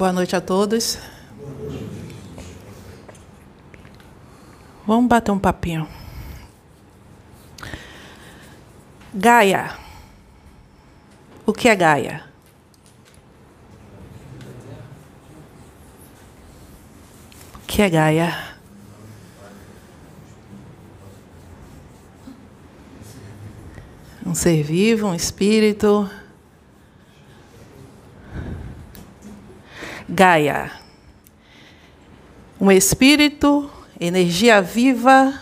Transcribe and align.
Boa 0.00 0.14
noite 0.14 0.34
a 0.34 0.40
todos. 0.40 0.96
Vamos 4.86 5.06
bater 5.06 5.30
um 5.30 5.38
papinho. 5.38 5.86
Gaia. 9.12 9.76
O 11.44 11.52
que 11.52 11.68
é 11.68 11.76
Gaia? 11.76 12.24
O 17.56 17.66
que 17.66 17.82
é 17.82 17.90
Gaia? 17.90 18.56
Um 24.24 24.34
ser 24.34 24.62
vivo, 24.62 25.08
um 25.08 25.14
espírito. 25.14 26.10
Gaia. 30.12 30.72
Um 32.60 32.72
espírito, 32.72 33.70
energia 34.00 34.60
viva 34.60 35.32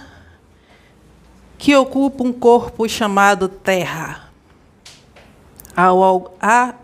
que 1.56 1.74
ocupa 1.74 2.22
um 2.22 2.34
corpo 2.34 2.86
chamado 2.86 3.48
Terra. 3.48 4.28
Há, 5.74 6.74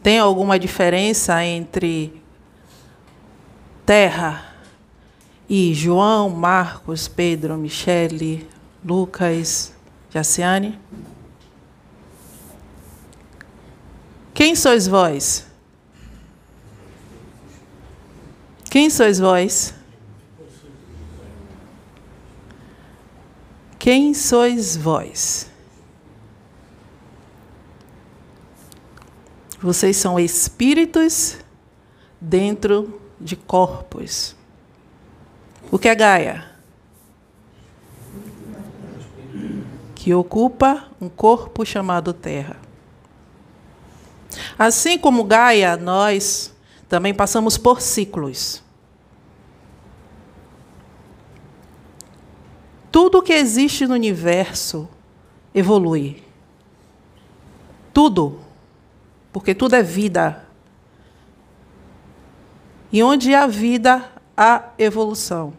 tem 0.00 0.20
alguma 0.20 0.60
diferença 0.60 1.44
entre 1.44 2.22
Terra 3.84 4.54
e 5.48 5.74
João, 5.74 6.30
Marcos, 6.30 7.08
Pedro, 7.08 7.58
Michele, 7.58 8.48
Lucas, 8.84 9.74
Jaciane? 10.08 10.78
Quem 14.32 14.54
sois 14.54 14.86
vós? 14.86 15.49
Quem 18.70 18.88
sois 18.88 19.18
vós? 19.18 19.74
Quem 23.78 24.14
sois 24.14 24.76
vós? 24.76 25.50
Vocês 29.60 29.96
são 29.96 30.18
espíritos 30.18 31.36
dentro 32.18 32.98
de 33.20 33.36
corpos. 33.36 34.34
O 35.70 35.78
que 35.78 35.88
é 35.88 35.94
Gaia? 35.94 36.50
que 40.00 40.14
ocupa 40.14 40.88
um 40.98 41.10
corpo 41.10 41.62
chamado 41.62 42.14
Terra. 42.14 42.56
Assim 44.58 44.98
como 44.98 45.24
Gaia, 45.24 45.76
nós 45.76 46.54
também 46.90 47.14
passamos 47.14 47.56
por 47.56 47.80
ciclos. 47.80 48.64
Tudo 52.90 53.22
que 53.22 53.32
existe 53.32 53.86
no 53.86 53.94
universo 53.94 54.88
evolui. 55.54 56.20
Tudo. 57.94 58.40
Porque 59.32 59.54
tudo 59.54 59.76
é 59.76 59.84
vida. 59.84 60.44
E 62.90 63.04
onde 63.04 63.32
há 63.36 63.46
vida, 63.46 64.10
há 64.36 64.70
evolução. 64.76 65.52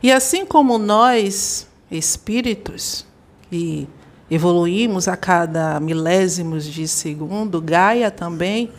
E 0.00 0.12
assim 0.12 0.46
como 0.46 0.78
nós, 0.78 1.66
espíritos, 1.90 3.04
que 3.50 3.88
evoluímos 4.30 5.08
a 5.08 5.16
cada 5.16 5.80
milésimos 5.80 6.64
de 6.64 6.86
segundo, 6.86 7.60
Gaia 7.60 8.10
também, 8.10 8.70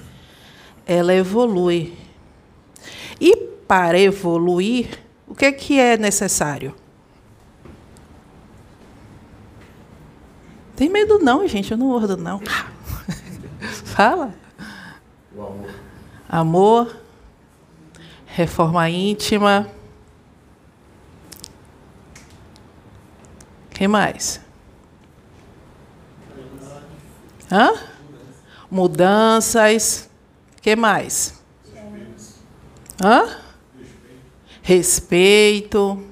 ela 0.86 1.14
evolui. 1.14 1.98
E 3.20 3.36
para 3.68 4.00
evoluir, 4.00 5.00
o 5.28 5.36
que 5.36 5.46
é, 5.46 5.52
que 5.52 5.80
é 5.80 5.98
necessário? 5.98 6.76
Tem 10.76 10.90
medo 10.90 11.20
não, 11.20 11.48
gente, 11.48 11.72
eu 11.72 11.78
não 11.78 11.88
mordo 11.88 12.16
não. 12.16 12.42
Fala. 13.84 14.34
O 15.36 15.42
amor. 15.42 15.70
Amor, 16.30 16.98
reforma 18.28 18.90
íntima, 18.90 19.68
que 23.72 23.88
mais? 23.88 24.42
Hã? 27.52 27.74
Mudanças. 28.70 30.10
que 30.62 30.76
mais? 30.76 31.42
Hã? 33.04 33.38
Respeito. 34.62 36.04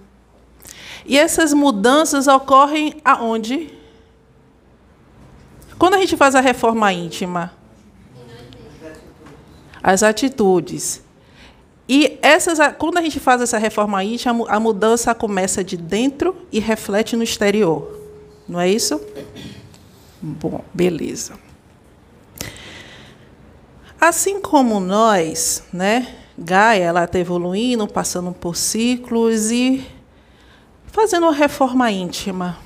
E 1.06 1.18
essas 1.18 1.53
mudanças 1.53 2.28
ocorrem 2.28 3.00
aonde? 3.06 3.74
Quando 5.78 5.94
a 5.94 6.00
gente 6.00 6.18
faz 6.18 6.34
a 6.34 6.42
reforma 6.42 6.92
íntima? 6.92 7.53
As 9.81 10.02
atitudes. 10.02 11.03
E 11.88 12.18
essas, 12.22 12.59
quando 12.78 12.97
a 12.97 13.02
gente 13.02 13.20
faz 13.20 13.42
essa 13.42 13.58
reforma 13.58 14.03
íntima, 14.03 14.46
a 14.50 14.59
mudança 14.59 15.14
começa 15.16 15.64
de 15.64 15.78
dentro 15.78 16.36
e 16.52 16.59
reflete 16.59 17.16
no 17.16 17.24
exterior. 17.24 17.96
Não 18.47 18.59
é 18.59 18.70
isso? 18.70 19.00
Bom, 20.22 20.63
beleza. 20.73 21.38
Assim 24.00 24.39
como 24.39 24.79
nós, 24.79 25.63
né, 25.73 26.16
Gaia, 26.38 26.83
ela 26.83 27.03
está 27.05 27.17
evoluindo, 27.17 27.88
passando 27.88 28.31
por 28.31 28.55
ciclos 28.55 29.50
e 29.50 29.85
fazendo 30.85 31.23
uma 31.23 31.33
reforma 31.33 31.91
íntima. 31.91 32.59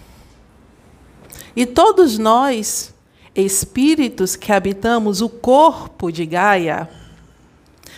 E 1.56 1.66
todos 1.66 2.18
nós, 2.18 2.94
espíritos 3.34 4.36
que 4.36 4.52
habitamos 4.52 5.22
o 5.22 5.30
corpo 5.30 6.12
de 6.12 6.26
Gaia, 6.26 6.90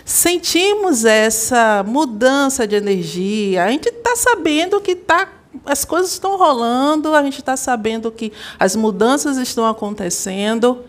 sentimos 0.05 1.05
essa 1.05 1.83
mudança 1.83 2.67
de 2.67 2.75
energia. 2.75 3.65
A 3.65 3.71
gente 3.71 3.89
está 3.89 4.15
sabendo 4.15 4.81
que 4.81 4.95
tá, 4.95 5.27
as 5.65 5.85
coisas 5.85 6.11
estão 6.11 6.37
rolando, 6.37 7.13
a 7.13 7.23
gente 7.23 7.39
está 7.39 7.55
sabendo 7.55 8.11
que 8.11 8.31
as 8.59 8.75
mudanças 8.75 9.37
estão 9.37 9.65
acontecendo. 9.65 10.83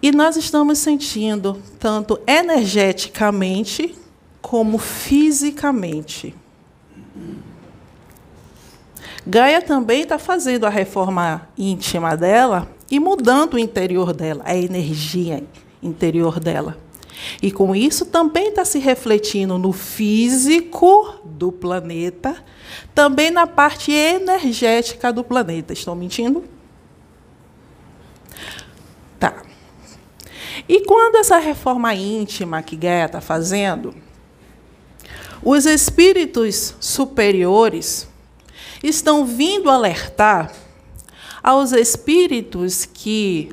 E 0.00 0.12
nós 0.12 0.36
estamos 0.36 0.78
sentindo, 0.78 1.60
tanto 1.78 2.18
energeticamente 2.26 3.96
como 4.40 4.78
fisicamente. 4.78 6.34
Gaia 9.26 9.60
também 9.60 10.02
está 10.02 10.18
fazendo 10.18 10.66
a 10.66 10.70
reforma 10.70 11.48
íntima 11.58 12.16
dela 12.16 12.68
e 12.88 13.00
mudando 13.00 13.54
o 13.54 13.58
interior 13.58 14.12
dela, 14.12 14.42
a 14.44 14.56
energia 14.56 15.42
interior 15.82 16.38
dela. 16.38 16.76
E 17.42 17.50
com 17.50 17.74
isso 17.74 18.06
também 18.06 18.48
está 18.48 18.64
se 18.64 18.78
refletindo 18.78 19.58
no 19.58 19.72
físico 19.72 21.14
do 21.24 21.50
planeta, 21.50 22.44
também 22.94 23.30
na 23.30 23.46
parte 23.46 23.92
energética 23.92 25.12
do 25.12 25.24
planeta. 25.24 25.72
Estou 25.72 25.94
mentindo? 25.94 26.44
Tá. 29.18 29.42
E 30.68 30.80
quando 30.84 31.16
essa 31.16 31.38
reforma 31.38 31.94
íntima 31.94 32.62
que 32.62 32.76
Gaia 32.76 33.06
está 33.06 33.20
fazendo, 33.20 33.94
os 35.42 35.64
espíritos 35.64 36.74
superiores 36.80 38.08
estão 38.82 39.24
vindo 39.24 39.70
alertar 39.70 40.52
aos 41.42 41.72
espíritos 41.72 42.84
que 42.84 43.50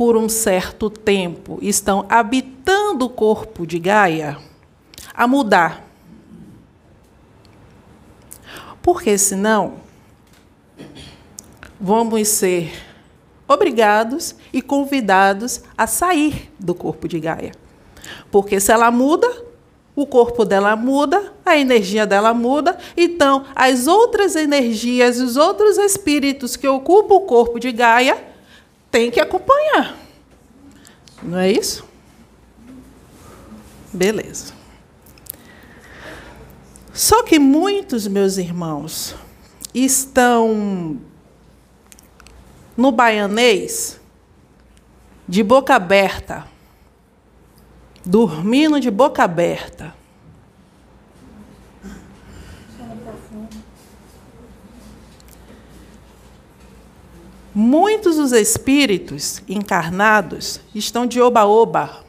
por 0.00 0.16
um 0.16 0.30
certo 0.30 0.88
tempo 0.88 1.58
estão 1.60 2.06
habitando 2.08 3.04
o 3.04 3.10
corpo 3.10 3.66
de 3.66 3.78
Gaia 3.78 4.38
a 5.12 5.28
mudar. 5.28 5.84
Porque 8.80 9.18
senão 9.18 9.74
vamos 11.78 12.26
ser 12.28 12.72
obrigados 13.46 14.34
e 14.54 14.62
convidados 14.62 15.64
a 15.76 15.86
sair 15.86 16.50
do 16.58 16.74
corpo 16.74 17.06
de 17.06 17.20
Gaia. 17.20 17.52
Porque 18.30 18.58
se 18.58 18.72
ela 18.72 18.90
muda, 18.90 19.30
o 19.94 20.06
corpo 20.06 20.46
dela 20.46 20.74
muda, 20.76 21.34
a 21.44 21.58
energia 21.58 22.06
dela 22.06 22.32
muda, 22.32 22.78
então 22.96 23.44
as 23.54 23.86
outras 23.86 24.34
energias, 24.34 25.20
os 25.20 25.36
outros 25.36 25.76
espíritos 25.76 26.56
que 26.56 26.66
ocupam 26.66 27.16
o 27.16 27.26
corpo 27.26 27.60
de 27.60 27.70
Gaia 27.70 28.29
tem 28.90 29.10
que 29.10 29.20
acompanhar. 29.20 29.96
Não 31.22 31.38
é 31.38 31.50
isso? 31.50 31.84
Beleza. 33.92 34.52
Só 36.92 37.22
que 37.22 37.38
muitos 37.38 38.06
meus 38.06 38.36
irmãos 38.36 39.14
estão 39.72 41.00
no 42.76 42.90
baianês, 42.90 44.00
de 45.28 45.42
boca 45.42 45.74
aberta, 45.74 46.46
dormindo 48.04 48.80
de 48.80 48.90
boca 48.90 49.22
aberta. 49.22 49.94
Muitos 57.54 58.16
dos 58.16 58.30
espíritos 58.30 59.42
encarnados 59.48 60.60
estão 60.72 61.04
de 61.04 61.20
oba-oba. 61.20 62.04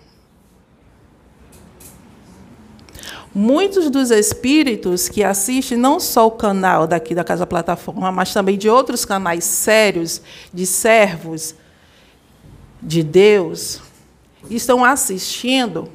Muitos 3.33 3.89
dos 3.89 4.11
espíritos 4.11 5.09
que 5.09 5.23
assistem 5.23 5.77
não 5.77 5.99
só 5.99 6.27
o 6.27 6.31
canal 6.31 6.85
daqui 6.85 7.15
da 7.15 7.23
Casa 7.23 7.47
Plataforma, 7.47 8.11
mas 8.11 8.33
também 8.33 8.57
de 8.57 8.69
outros 8.69 9.03
canais 9.03 9.43
sérios, 9.45 10.21
de 10.53 10.65
servos 10.65 11.55
de 12.81 13.01
Deus, 13.01 13.79
estão 14.49 14.83
assistindo, 14.83 15.89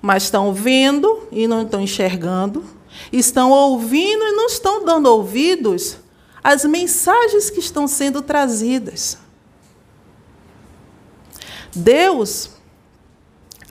mas 0.00 0.24
estão 0.24 0.52
vendo 0.52 1.28
e 1.30 1.46
não 1.46 1.62
estão 1.62 1.80
enxergando, 1.80 2.64
estão 3.12 3.50
ouvindo 3.50 4.24
e 4.24 4.32
não 4.32 4.46
estão 4.46 4.84
dando 4.84 5.06
ouvidos 5.06 5.98
às 6.42 6.64
mensagens 6.64 7.50
que 7.50 7.60
estão 7.60 7.86
sendo 7.86 8.22
trazidas. 8.22 9.18
Deus 11.74 12.50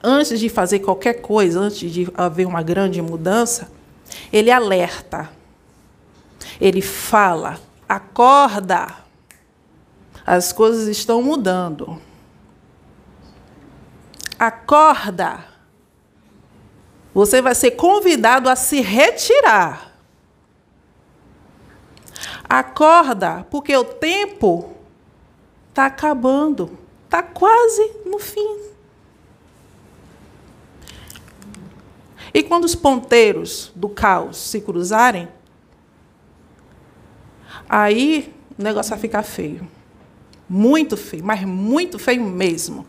antes 0.04 0.40
de 0.40 0.50
fazer 0.50 0.80
qualquer 0.80 1.22
coisa, 1.22 1.60
antes 1.60 1.92
de 1.92 2.12
haver 2.16 2.48
uma 2.48 2.64
grande 2.64 3.02
mudança, 3.02 3.72
ele 4.32 4.52
alerta. 4.52 5.30
Ele 6.60 6.82
fala: 6.82 7.60
acorda. 7.88 9.02
As 10.26 10.52
coisas 10.54 10.88
estão 10.88 11.22
mudando. 11.22 12.00
Acorda. 14.38 15.46
Você 17.14 17.42
vai 17.42 17.56
ser 17.56 17.72
convidado 17.72 18.48
a 18.48 18.56
se 18.56 18.82
retirar. 18.82 19.91
Acorda, 22.54 23.48
porque 23.50 23.74
o 23.78 23.86
tempo 23.86 24.74
está 25.70 25.86
acabando. 25.86 26.78
Está 27.06 27.24
quase 27.24 27.94
no 28.06 28.20
fim. 28.20 28.58
E 32.34 32.44
quando 32.44 32.66
os 32.66 32.76
ponteiros 32.76 33.72
do 33.74 33.88
caos 33.88 34.36
se 34.36 34.60
cruzarem, 34.60 35.30
aí 37.70 38.36
o 38.60 38.62
negócio 38.62 38.90
vai 38.90 39.00
ficar 39.00 39.24
feio. 39.24 39.66
Muito 40.50 40.98
feio, 40.98 41.24
mas 41.24 41.46
muito 41.46 41.98
feio 41.98 42.22
mesmo. 42.22 42.86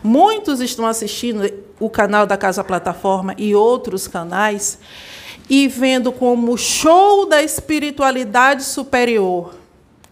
Muitos 0.00 0.60
estão 0.60 0.86
assistindo 0.86 1.42
o 1.80 1.90
canal 1.90 2.24
da 2.24 2.36
Casa 2.36 2.62
Plataforma 2.62 3.34
e 3.36 3.52
outros 3.52 4.06
canais 4.06 4.78
e 5.48 5.68
vendo 5.68 6.12
como 6.12 6.56
show 6.56 7.28
da 7.28 7.42
espiritualidade 7.42 8.64
superior. 8.64 9.54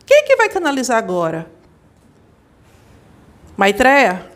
Quem 0.06 0.18
é 0.18 0.22
que 0.22 0.36
vai 0.36 0.48
canalizar 0.48 0.98
agora? 0.98 1.50
Maitreya? 3.56 4.34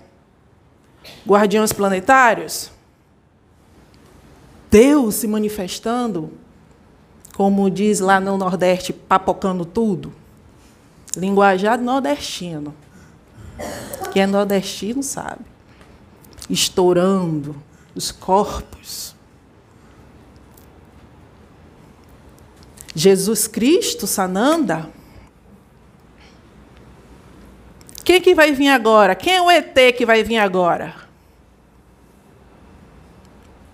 guardiões 1.27 1.73
planetários? 1.73 2.71
Deus 4.71 5.17
se 5.17 5.27
manifestando, 5.27 6.33
como 7.35 7.71
diz 7.71 8.01
lá 8.01 8.21
no 8.21 8.37
Nordeste, 8.37 8.93
papocando 8.93 9.65
tudo. 9.65 10.13
Linguajar 11.17 11.81
nordestino. 11.81 12.75
Quem 14.13 14.23
é 14.23 14.27
nordestino 14.27 15.03
sabe. 15.03 15.45
Estourando 16.51 17.57
os 17.95 18.11
corpos. 18.11 19.15
Jesus 22.99 23.47
Cristo, 23.47 24.09
Sananda. 24.09 24.91
Quem 28.05 28.21
que 28.21 28.35
vai 28.35 28.51
vir 28.51 28.71
agora? 28.71 29.15
Quem 29.15 29.37
é 29.37 29.41
o 29.41 29.49
ET 29.49 29.73
que 29.97 30.05
vai 30.05 30.25
vir 30.25 30.39
agora? 30.39 30.97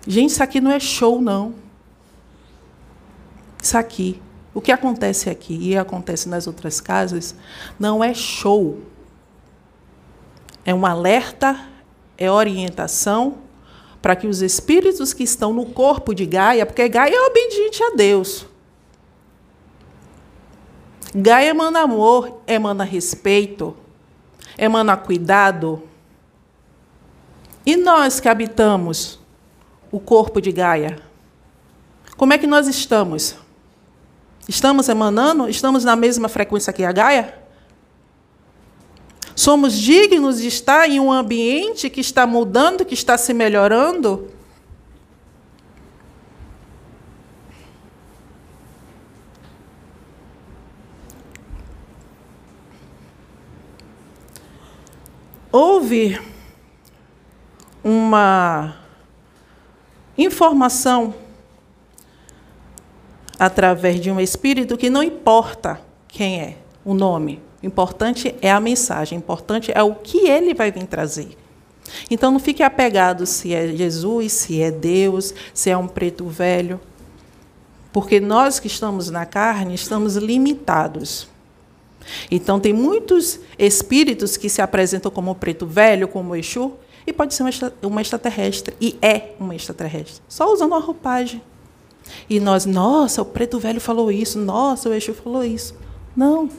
Gente, 0.05 0.29
isso 0.29 0.43
aqui 0.43 0.61
não 0.61 0.71
é 0.71 0.79
show, 0.79 1.19
não. 1.19 1.55
Isso 3.59 3.75
aqui, 3.75 4.21
o 4.53 4.61
que 4.61 4.71
acontece 4.71 5.27
aqui 5.27 5.57
e 5.71 5.75
acontece 5.75 6.29
nas 6.29 6.45
outras 6.45 6.79
casas, 6.79 7.33
não 7.79 8.03
é 8.03 8.13
show. 8.13 8.79
É 10.63 10.71
um 10.71 10.85
alerta, 10.85 11.59
é 12.15 12.29
orientação 12.29 13.39
para 14.03 14.15
que 14.15 14.27
os 14.27 14.43
espíritos 14.43 15.13
que 15.13 15.23
estão 15.23 15.51
no 15.51 15.65
corpo 15.65 16.13
de 16.13 16.27
Gaia, 16.27 16.63
porque 16.63 16.87
Gaia 16.87 17.15
é 17.15 17.21
obediente 17.21 17.81
a 17.81 17.89
Deus. 17.95 18.45
Gaia 21.17 21.51
emana 21.51 21.79
amor, 21.79 22.41
emana 22.45 22.83
respeito, 22.83 23.73
emana 24.57 24.97
cuidado. 24.97 25.81
E 27.65 27.77
nós 27.77 28.19
que 28.19 28.27
habitamos 28.27 29.17
o 29.89 29.97
corpo 29.97 30.41
de 30.41 30.51
Gaia? 30.51 30.99
Como 32.17 32.33
é 32.33 32.37
que 32.37 32.45
nós 32.45 32.67
estamos? 32.67 33.37
Estamos 34.45 34.89
emanando? 34.89 35.47
Estamos 35.47 35.85
na 35.85 35.95
mesma 35.95 36.27
frequência 36.27 36.73
que 36.73 36.83
a 36.83 36.91
Gaia? 36.91 37.33
Somos 39.33 39.73
dignos 39.73 40.41
de 40.41 40.49
estar 40.49 40.89
em 40.89 40.99
um 40.99 41.13
ambiente 41.13 41.89
que 41.89 42.01
está 42.01 42.27
mudando, 42.27 42.83
que 42.83 42.93
está 42.93 43.17
se 43.17 43.33
melhorando? 43.33 44.34
Houve 55.57 56.19
uma 57.81 58.75
informação 60.17 61.15
através 63.39 64.01
de 64.01 64.11
um 64.11 64.19
espírito 64.19 64.75
que 64.75 64.89
não 64.89 65.01
importa 65.01 65.79
quem 66.09 66.41
é, 66.41 66.57
o 66.83 66.93
nome. 66.93 67.41
Importante 67.63 68.35
é 68.41 68.51
a 68.51 68.59
mensagem, 68.59 69.17
importante 69.17 69.71
é 69.73 69.81
o 69.81 69.95
que 69.95 70.27
ele 70.27 70.53
vai 70.53 70.73
vir 70.73 70.87
trazer. 70.87 71.37
Então 72.11 72.31
não 72.31 72.39
fique 72.41 72.61
apegado 72.61 73.25
se 73.25 73.53
é 73.53 73.69
Jesus, 73.69 74.33
se 74.33 74.61
é 74.61 74.69
Deus, 74.69 75.33
se 75.53 75.69
é 75.69 75.77
um 75.77 75.87
preto 75.87 76.27
velho. 76.27 76.81
Porque 77.93 78.19
nós 78.19 78.59
que 78.59 78.67
estamos 78.67 79.09
na 79.09 79.25
carne 79.25 79.73
estamos 79.73 80.17
limitados. 80.17 81.33
Então 82.29 82.59
tem 82.59 82.73
muitos 82.73 83.39
espíritos 83.57 84.37
que 84.37 84.49
se 84.49 84.61
apresentam 84.61 85.11
como 85.11 85.35
preto 85.35 85.65
velho, 85.65 86.07
como 86.07 86.35
Exu, 86.35 86.73
e 87.07 87.13
pode 87.13 87.33
ser 87.33 87.43
uma 87.81 88.01
extraterrestre. 88.01 88.75
E 88.81 88.97
é 89.01 89.33
uma 89.39 89.55
extraterrestre. 89.55 90.21
Só 90.27 90.51
usando 90.51 90.71
uma 90.71 90.79
roupagem. 90.79 91.41
E 92.29 92.39
nós, 92.39 92.65
nossa, 92.65 93.21
o 93.21 93.25
preto 93.25 93.59
velho 93.59 93.81
falou 93.81 94.11
isso, 94.11 94.39
nossa, 94.39 94.89
o 94.89 94.93
Exu 94.93 95.13
falou 95.13 95.43
isso. 95.43 95.75
Não. 96.15 96.49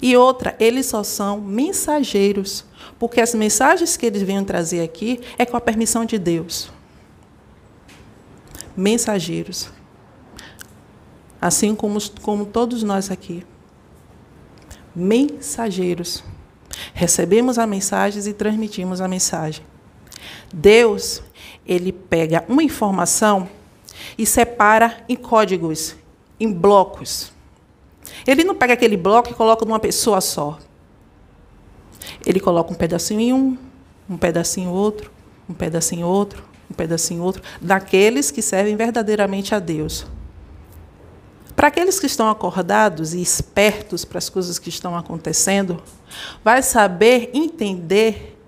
E 0.00 0.16
outra, 0.16 0.56
eles 0.58 0.86
só 0.86 1.02
são 1.02 1.40
mensageiros. 1.40 2.64
Porque 2.98 3.20
as 3.20 3.34
mensagens 3.34 3.96
que 3.96 4.06
eles 4.06 4.22
vêm 4.22 4.42
trazer 4.44 4.82
aqui 4.82 5.20
é 5.36 5.46
com 5.46 5.56
a 5.56 5.60
permissão 5.60 6.04
de 6.04 6.18
Deus. 6.18 6.70
Mensageiros. 8.76 9.68
Assim 11.40 11.74
como, 11.74 11.98
como 12.22 12.46
todos 12.46 12.82
nós 12.82 13.10
aqui. 13.10 13.44
Mensageiros. 14.98 16.22
Recebemos 16.92 17.58
a 17.58 17.66
mensagem 17.66 18.22
e 18.28 18.32
transmitimos 18.32 19.00
a 19.00 19.08
mensagem. 19.08 19.64
Deus, 20.52 21.22
ele 21.66 21.92
pega 21.92 22.44
uma 22.48 22.62
informação 22.62 23.48
e 24.16 24.26
separa 24.26 25.04
em 25.08 25.16
códigos, 25.16 25.96
em 26.38 26.52
blocos. 26.52 27.32
Ele 28.26 28.44
não 28.44 28.54
pega 28.54 28.72
aquele 28.72 28.96
bloco 28.96 29.30
e 29.30 29.34
coloca 29.34 29.64
numa 29.64 29.78
pessoa 29.78 30.20
só. 30.20 30.58
Ele 32.26 32.40
coloca 32.40 32.72
um 32.72 32.76
pedacinho 32.76 33.20
em 33.20 33.32
um, 33.32 33.58
um 34.10 34.16
pedacinho 34.16 34.70
outro, 34.70 35.10
um 35.48 35.54
pedacinho 35.54 36.06
outro, 36.06 36.44
um 36.70 36.74
pedacinho 36.74 37.22
outro, 37.22 37.42
daqueles 37.60 38.30
que 38.30 38.42
servem 38.42 38.76
verdadeiramente 38.76 39.54
a 39.54 39.58
Deus. 39.58 40.06
Para 41.58 41.66
aqueles 41.66 41.98
que 41.98 42.06
estão 42.06 42.30
acordados 42.30 43.14
e 43.14 43.20
espertos 43.20 44.04
para 44.04 44.18
as 44.18 44.28
coisas 44.28 44.60
que 44.60 44.68
estão 44.68 44.96
acontecendo, 44.96 45.82
vai 46.44 46.62
saber 46.62 47.30
entender 47.34 48.38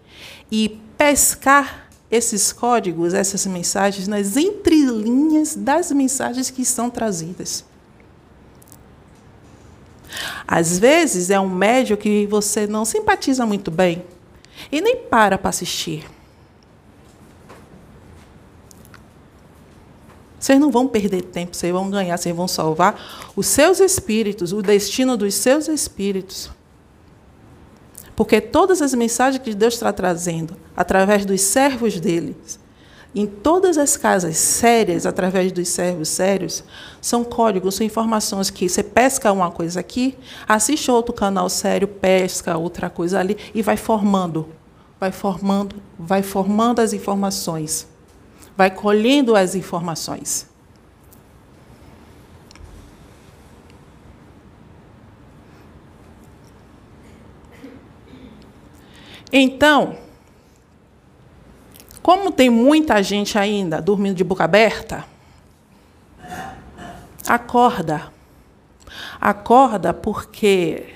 e 0.49 0.81
pescar 0.97 1.90
esses 2.09 2.52
códigos, 2.52 3.12
essas 3.12 3.45
mensagens 3.47 4.07
nas 4.07 4.37
entrelinhas 4.37 5.57
das 5.57 5.90
mensagens 5.90 6.50
que 6.50 6.64
são 6.64 6.88
trazidas. 6.88 7.64
Às 10.47 10.79
vezes 10.79 11.31
é 11.31 11.40
um 11.40 11.50
médio 11.50 11.97
que 11.97 12.29
você 12.29 12.64
não 12.69 12.85
simpatiza 12.85 13.45
muito 13.45 13.73
bem 13.73 14.05
e 14.71 14.81
nem 14.81 14.99
para 14.99 15.37
para 15.37 15.49
assistir. 15.49 16.07
Vocês 20.40 20.59
não 20.59 20.70
vão 20.70 20.88
perder 20.88 21.20
tempo, 21.20 21.54
vocês 21.54 21.70
vão 21.70 21.90
ganhar, 21.90 22.16
vocês 22.16 22.35
vão 22.35 22.49
salvar 22.49 23.30
os 23.37 23.47
seus 23.47 23.78
espíritos, 23.78 24.54
o 24.54 24.62
destino 24.62 25.14
dos 25.14 25.35
seus 25.35 25.68
espíritos. 25.68 26.50
Porque 28.16 28.40
todas 28.40 28.80
as 28.80 28.94
mensagens 28.94 29.42
que 29.42 29.54
Deus 29.54 29.75
está 29.75 29.92
trazendo, 29.92 30.56
através 30.75 31.26
dos 31.26 31.42
servos 31.42 32.00
deles, 32.00 32.59
em 33.14 33.26
todas 33.26 33.76
as 33.76 33.99
casas 33.99 34.38
sérias, 34.38 35.04
através 35.04 35.52
dos 35.52 35.68
servos 35.68 36.09
sérios, 36.09 36.64
são 37.02 37.23
códigos, 37.23 37.75
são 37.75 37.85
informações 37.85 38.49
que 38.49 38.66
você 38.66 38.82
pesca 38.82 39.30
uma 39.32 39.50
coisa 39.50 39.80
aqui, 39.80 40.16
assiste 40.49 40.90
outro 40.90 41.12
canal 41.12 41.50
sério, 41.50 41.87
pesca 41.87 42.56
outra 42.56 42.88
coisa 42.88 43.20
ali 43.20 43.37
e 43.54 43.61
vai 43.61 43.76
formando, 43.76 44.49
vai 44.99 45.12
formando, 45.12 45.76
vai 45.99 46.23
formando 46.23 46.80
as 46.80 46.94
informações 46.94 47.87
vai 48.61 48.71
colhendo 48.71 49.35
as 49.35 49.55
informações. 49.55 50.47
Então, 59.33 59.97
como 62.02 62.31
tem 62.31 62.50
muita 62.50 63.02
gente 63.02 63.38
ainda 63.38 63.81
dormindo 63.81 64.14
de 64.17 64.23
boca 64.23 64.45
aberta, 64.45 65.07
acorda. 67.26 68.12
Acorda 69.19 69.95
porque 69.95 70.87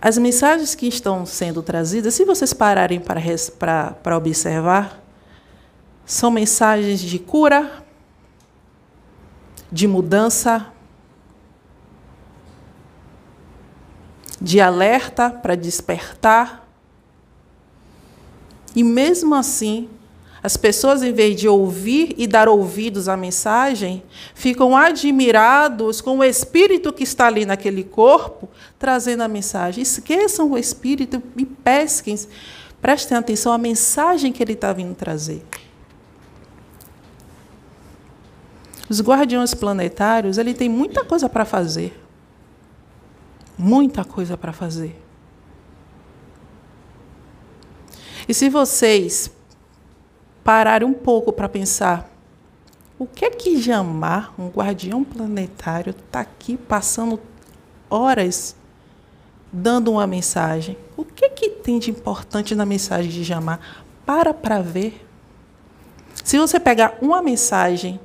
as 0.00 0.16
mensagens 0.16 0.74
que 0.74 0.88
estão 0.88 1.26
sendo 1.26 1.62
trazidas, 1.62 2.14
se 2.14 2.24
vocês 2.24 2.54
pararem 2.54 2.98
para, 2.98 3.20
para, 3.58 3.90
para 3.90 4.16
observar, 4.16 4.99
são 6.10 6.28
mensagens 6.28 7.00
de 7.00 7.20
cura, 7.20 7.84
de 9.70 9.86
mudança, 9.86 10.66
de 14.40 14.60
alerta 14.60 15.30
para 15.30 15.54
despertar. 15.54 16.68
E 18.74 18.82
mesmo 18.82 19.36
assim, 19.36 19.88
as 20.42 20.56
pessoas, 20.56 21.04
em 21.04 21.12
vez 21.12 21.40
de 21.40 21.46
ouvir 21.46 22.12
e 22.18 22.26
dar 22.26 22.48
ouvidos 22.48 23.08
à 23.08 23.16
mensagem, 23.16 24.02
ficam 24.34 24.76
admirados 24.76 26.00
com 26.00 26.18
o 26.18 26.24
espírito 26.24 26.92
que 26.92 27.04
está 27.04 27.28
ali 27.28 27.46
naquele 27.46 27.84
corpo, 27.84 28.48
trazendo 28.80 29.22
a 29.22 29.28
mensagem. 29.28 29.82
Esqueçam 29.82 30.50
o 30.50 30.58
espírito 30.58 31.22
e 31.36 31.46
pesquem, 31.46 32.18
prestem 32.82 33.16
atenção 33.16 33.52
à 33.52 33.58
mensagem 33.58 34.32
que 34.32 34.42
ele 34.42 34.54
está 34.54 34.72
vindo 34.72 34.96
trazer. 34.96 35.40
Os 38.90 39.00
guardiões 39.00 39.54
planetários, 39.54 40.36
ele 40.36 40.52
tem 40.52 40.68
muita 40.68 41.04
coisa 41.04 41.28
para 41.28 41.44
fazer. 41.44 41.96
Muita 43.56 44.04
coisa 44.04 44.36
para 44.36 44.52
fazer. 44.52 45.00
E 48.28 48.34
se 48.34 48.48
vocês 48.48 49.30
pararem 50.42 50.88
um 50.88 50.92
pouco 50.92 51.32
para 51.32 51.48
pensar, 51.48 52.10
o 52.98 53.06
que 53.06 53.24
é 53.24 53.30
que 53.30 53.62
Jamar, 53.62 54.34
um 54.36 54.48
guardião 54.48 55.04
planetário, 55.04 55.90
está 55.90 56.20
aqui 56.20 56.56
passando 56.56 57.20
horas 57.88 58.56
dando 59.52 59.92
uma 59.92 60.06
mensagem? 60.06 60.76
O 60.96 61.04
que 61.04 61.26
é 61.26 61.28
que 61.28 61.50
tem 61.50 61.78
de 61.78 61.92
importante 61.92 62.56
na 62.56 62.66
mensagem 62.66 63.08
de 63.08 63.22
Jamar? 63.22 63.84
Para 64.04 64.34
para 64.34 64.60
ver. 64.60 65.06
Se 66.24 66.36
você 66.36 66.58
pegar 66.58 66.98
uma 67.00 67.22
mensagem 67.22 68.00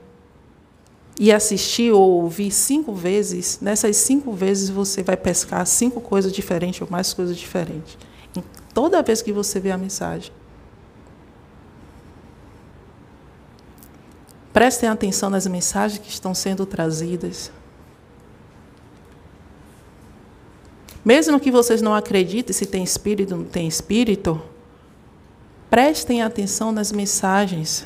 e 1.19 1.31
assistir 1.31 1.91
ou 1.91 2.24
ouvir 2.24 2.51
cinco 2.51 2.93
vezes, 2.93 3.60
nessas 3.62 3.95
cinco 3.98 4.34
vezes 4.34 4.69
você 4.69 5.01
vai 5.01 5.15
pescar 5.15 5.65
cinco 5.65 6.01
coisas 6.01 6.31
diferentes 6.31 6.81
ou 6.81 6.88
mais 6.89 7.13
coisas 7.13 7.38
diferentes. 7.38 7.98
Em 8.36 8.43
toda 8.74 9.01
vez 9.01 9.22
que 9.22 9.31
você 9.31 9.60
vê 9.60 9.72
a 9.72 9.77
mensagem. 9.77 10.31
Prestem 14.51 14.89
atenção 14.89 15.29
nas 15.29 15.48
mensagens 15.48 16.00
que 16.00 16.10
estão 16.10 16.34
sendo 16.34 16.65
trazidas. 16.65 17.51
Mesmo 21.03 21.39
que 21.39 21.51
vocês 21.51 21.81
não 21.81 21.93
acreditem 21.93 22.53
se 22.53 22.65
tem 22.65 22.84
espírito 22.84 23.34
ou 23.34 23.41
não 23.41 23.45
tem 23.45 23.67
espírito, 23.67 24.41
prestem 25.69 26.22
atenção 26.22 26.72
nas 26.72 26.91
mensagens 26.91 27.86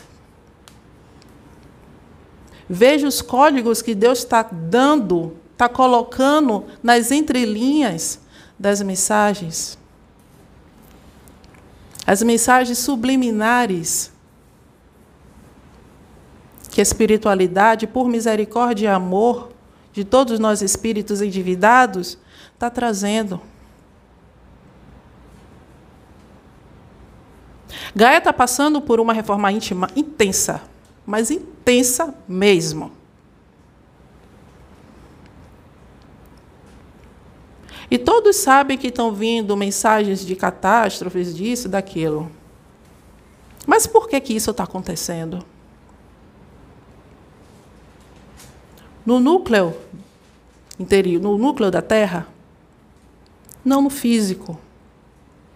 Veja 2.70 3.08
os 3.08 3.20
códigos 3.20 3.82
que 3.82 3.96
Deus 3.96 4.20
está 4.20 4.44
dando, 4.44 5.36
está 5.54 5.68
colocando 5.68 6.66
nas 6.84 7.10
entrelinhas 7.10 8.20
das 8.60 8.80
mensagens. 8.84 9.76
As 12.06 12.22
mensagens 12.22 12.78
subliminares 12.78 14.12
que 16.70 16.80
a 16.80 16.84
espiritualidade, 16.84 17.88
por 17.88 18.08
misericórdia 18.08 18.86
e 18.86 18.92
amor 18.92 19.52
de 19.92 20.04
todos 20.04 20.38
nós 20.38 20.62
espíritos 20.62 21.22
endividados, 21.22 22.20
está 22.54 22.70
trazendo. 22.70 23.42
Gaia 27.96 28.20
está 28.20 28.32
passando 28.32 28.80
por 28.80 29.00
uma 29.00 29.14
reforma 29.14 29.52
íntima 29.52 29.90
intensa 29.96 30.62
mas 31.10 31.32
intensa 31.32 32.14
mesmo. 32.28 32.92
E 37.90 37.98
todos 37.98 38.36
sabem 38.36 38.78
que 38.78 38.90
estão 38.90 39.12
vindo 39.12 39.58
mensagens 39.58 40.24
de 40.24 40.36
catástrofes, 40.36 41.36
disso, 41.36 41.68
daquilo. 41.68 42.32
Mas 43.66 43.88
por 43.88 44.08
que, 44.08 44.22
que 44.22 44.36
isso 44.36 44.52
está 44.52 44.66
acontecendo? 44.66 45.44
No 49.04 49.20
núcleo 49.20 49.76
interior, 50.80 51.20
no 51.20 51.40
núcleo 51.40 51.72
da 51.72 51.82
Terra, 51.82 52.28
não 53.66 53.82
no 53.82 53.90
físico, 53.90 54.60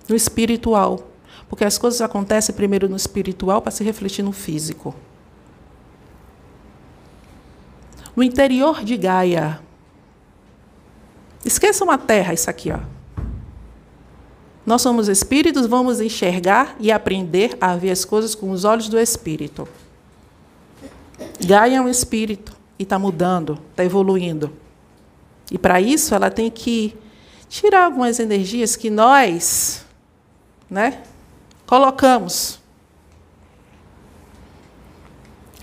no 0.10 0.16
espiritual. 0.16 1.12
Porque 1.48 1.64
as 1.64 1.78
coisas 1.78 2.02
acontecem 2.02 2.56
primeiro 2.56 2.90
no 2.90 2.96
espiritual 2.96 3.62
para 3.62 3.72
se 3.72 3.84
refletir 3.84 4.24
no 4.24 4.32
físico 4.32 4.96
no 8.16 8.24
interior 8.24 8.84
de 8.84 8.98
Gaia. 8.98 9.60
Esqueçam 11.46 11.90
a 11.90 11.98
Terra, 11.98 12.34
isso 12.34 12.50
aqui, 12.50 12.72
ó. 12.72 12.80
Nós 14.66 14.82
somos 14.82 15.10
espíritos, 15.10 15.66
vamos 15.66 16.00
enxergar 16.00 16.76
e 16.80 16.92
aprender 16.92 17.58
a 17.60 17.76
ver 17.76 17.92
as 17.92 18.06
coisas 18.06 18.34
com 18.34 18.50
os 18.52 18.64
olhos 18.64 18.88
do 18.88 18.98
espírito. 18.98 19.68
Gaia 21.46 21.78
é 21.78 21.82
um 21.82 21.90
espírito 21.90 22.56
e 22.80 22.84
está 22.84 22.98
mudando, 22.98 23.60
está 23.72 23.84
evoluindo. 23.84 24.54
E 25.52 25.58
para 25.58 25.82
isso 25.82 26.16
ela 26.16 26.32
tem 26.32 26.50
que 26.50 26.96
tirar 27.50 27.86
algumas 27.86 28.20
energias 28.20 28.78
que 28.78 28.90
nós, 28.90 29.86
né, 30.70 31.04
colocamos 31.66 32.63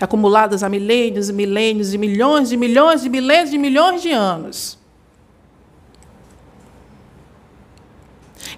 acumuladas 0.03 0.63
há 0.63 0.69
milênios 0.69 1.29
e 1.29 1.33
milênios 1.33 1.93
e 1.93 1.97
milhões 1.97 2.49
de 2.49 2.57
milhões 2.57 3.01
de 3.01 3.09
milênios 3.09 3.49
de 3.49 3.57
milhões 3.57 4.01
de 4.01 4.11
anos. 4.11 4.79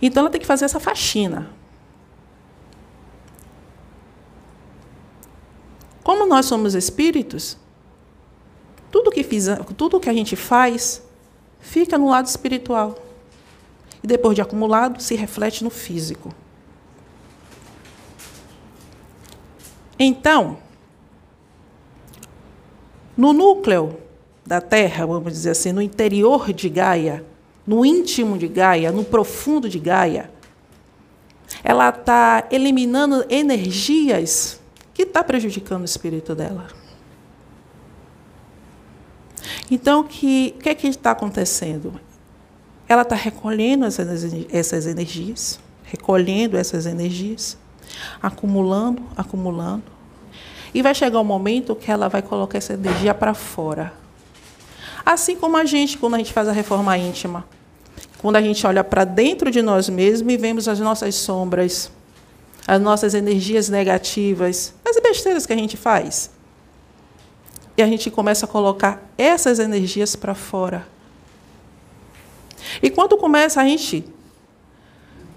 Então 0.02 0.22
ela 0.22 0.30
tem 0.30 0.42
que 0.42 0.48
fazer 0.48 0.66
essa 0.66 0.80
faxina. 0.80 1.50
Como 6.04 6.26
nós 6.26 6.46
somos 6.46 6.76
espíritos, 6.76 7.58
tudo 8.92 9.10
que, 9.10 9.24
fiz, 9.24 9.46
tudo 9.78 10.00
que 10.00 10.10
a 10.10 10.14
gente 10.14 10.36
faz 10.36 11.02
fica 11.60 11.98
no 11.98 12.10
lado 12.10 12.28
espiritual. 12.28 12.98
E 14.04 14.08
depois 14.08 14.36
de 14.36 14.42
acumulado, 14.42 15.02
se 15.02 15.16
reflete 15.16 15.64
no 15.64 15.70
físico. 15.70 16.34
Então, 19.98 20.58
no 23.15 23.34
núcleo 23.34 23.98
da 24.46 24.60
Terra, 24.60 25.05
vamos 25.05 25.32
dizer 25.32 25.51
assim, 25.51 25.72
no 25.72 25.82
interior 25.82 26.51
de 26.51 26.70
Gaia, 26.70 27.24
no 27.65 27.86
íntimo 27.86 28.38
de 28.38 28.48
Gaia, 28.48 28.91
no 28.91 29.03
profundo 29.03 29.70
de 29.70 29.79
Gaia, 29.79 30.29
ela 31.63 31.89
está 31.89 32.48
eliminando 32.51 33.25
energias 33.29 34.60
que 34.93 35.03
estão 35.03 35.22
tá 35.22 35.27
prejudicando 35.27 35.82
o 35.82 35.86
espírito 35.86 36.36
dela. 36.36 36.67
Então, 39.70 40.01
o 40.01 40.03
que, 40.03 40.55
é 40.65 40.75
que 40.75 40.88
está 40.88 41.12
acontecendo? 41.12 42.00
Ela 42.88 43.01
está 43.01 43.15
recolhendo 43.15 43.86
essas 43.86 44.86
energias, 44.86 45.60
recolhendo 45.84 46.58
essas 46.58 46.86
energias, 46.86 47.58
acumulando, 48.22 49.01
acumulando. 49.15 49.93
E 50.74 50.82
vai 50.82 50.96
chegar 50.96 51.20
um 51.20 51.24
momento 51.24 51.75
que 51.75 51.92
ela 51.92 52.10
vai 52.10 52.22
colocar 52.22 52.58
essa 52.58 52.74
energia 52.74 53.13
para 53.13 53.34
fora. 53.34 53.94
Assim 55.06 55.36
como 55.36 55.58
a 55.58 55.65
gente, 55.65 55.98
quando 55.98 56.15
a 56.15 56.18
gente 56.18 56.34
faz 56.34 56.48
a 56.48 56.51
reforma 56.51 56.98
íntima. 56.98 57.46
Quando 58.20 58.38
a 58.38 58.42
gente 58.42 58.65
olha 58.65 58.84
para 58.84 59.03
dentro 59.03 59.51
de 59.51 59.62
nós 59.62 59.89
mesmos 59.89 60.34
e 60.34 60.38
vemos 60.38 60.68
as 60.68 60.80
nossas 60.80 61.13
sombras, 61.15 61.92
as 62.65 62.82
nossas 62.82 63.13
energias 63.13 63.68
negativas, 63.68 64.74
as 64.86 65.00
besteiras 65.01 65.46
que 65.46 65.53
a 65.53 65.58
gente 65.58 65.75
faz. 65.75 66.32
E 67.75 67.84
a 67.84 67.88
gente 67.88 68.10
começa 68.10 68.46
a 68.46 68.48
colocar 68.48 69.03
essas 69.18 69.60
energias 69.60 70.15
para 70.15 70.34
fora. 70.34 70.88
E 72.82 72.89
quando 72.89 73.18
começa 73.18 73.62
a 73.62 73.65
gente 73.65 74.06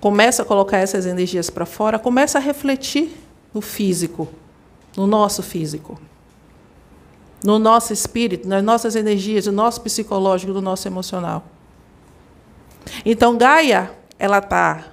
começa 0.00 0.42
a 0.42 0.44
colocar 0.44 0.78
essas 0.78 1.06
energias 1.06 1.50
para 1.50 1.66
fora, 1.66 1.98
começa 1.98 2.38
a 2.38 2.40
refletir 2.40 3.10
no 3.52 3.60
físico, 3.60 4.28
no 4.96 5.06
nosso 5.06 5.42
físico, 5.42 6.00
no 7.44 7.58
nosso 7.58 7.92
espírito, 7.92 8.48
nas 8.48 8.62
nossas 8.62 8.96
energias, 8.96 9.46
no 9.46 9.52
nosso 9.52 9.80
psicológico, 9.80 10.52
no 10.52 10.60
nosso 10.60 10.88
emocional. 10.88 11.44
Então 13.04 13.36
Gaia, 13.36 13.90
ela 14.18 14.40
tá 14.40 14.92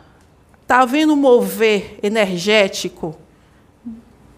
tá 0.67 0.81
havendo 0.81 1.13
um 1.13 1.17
mover 1.17 1.99
energético 2.01 3.15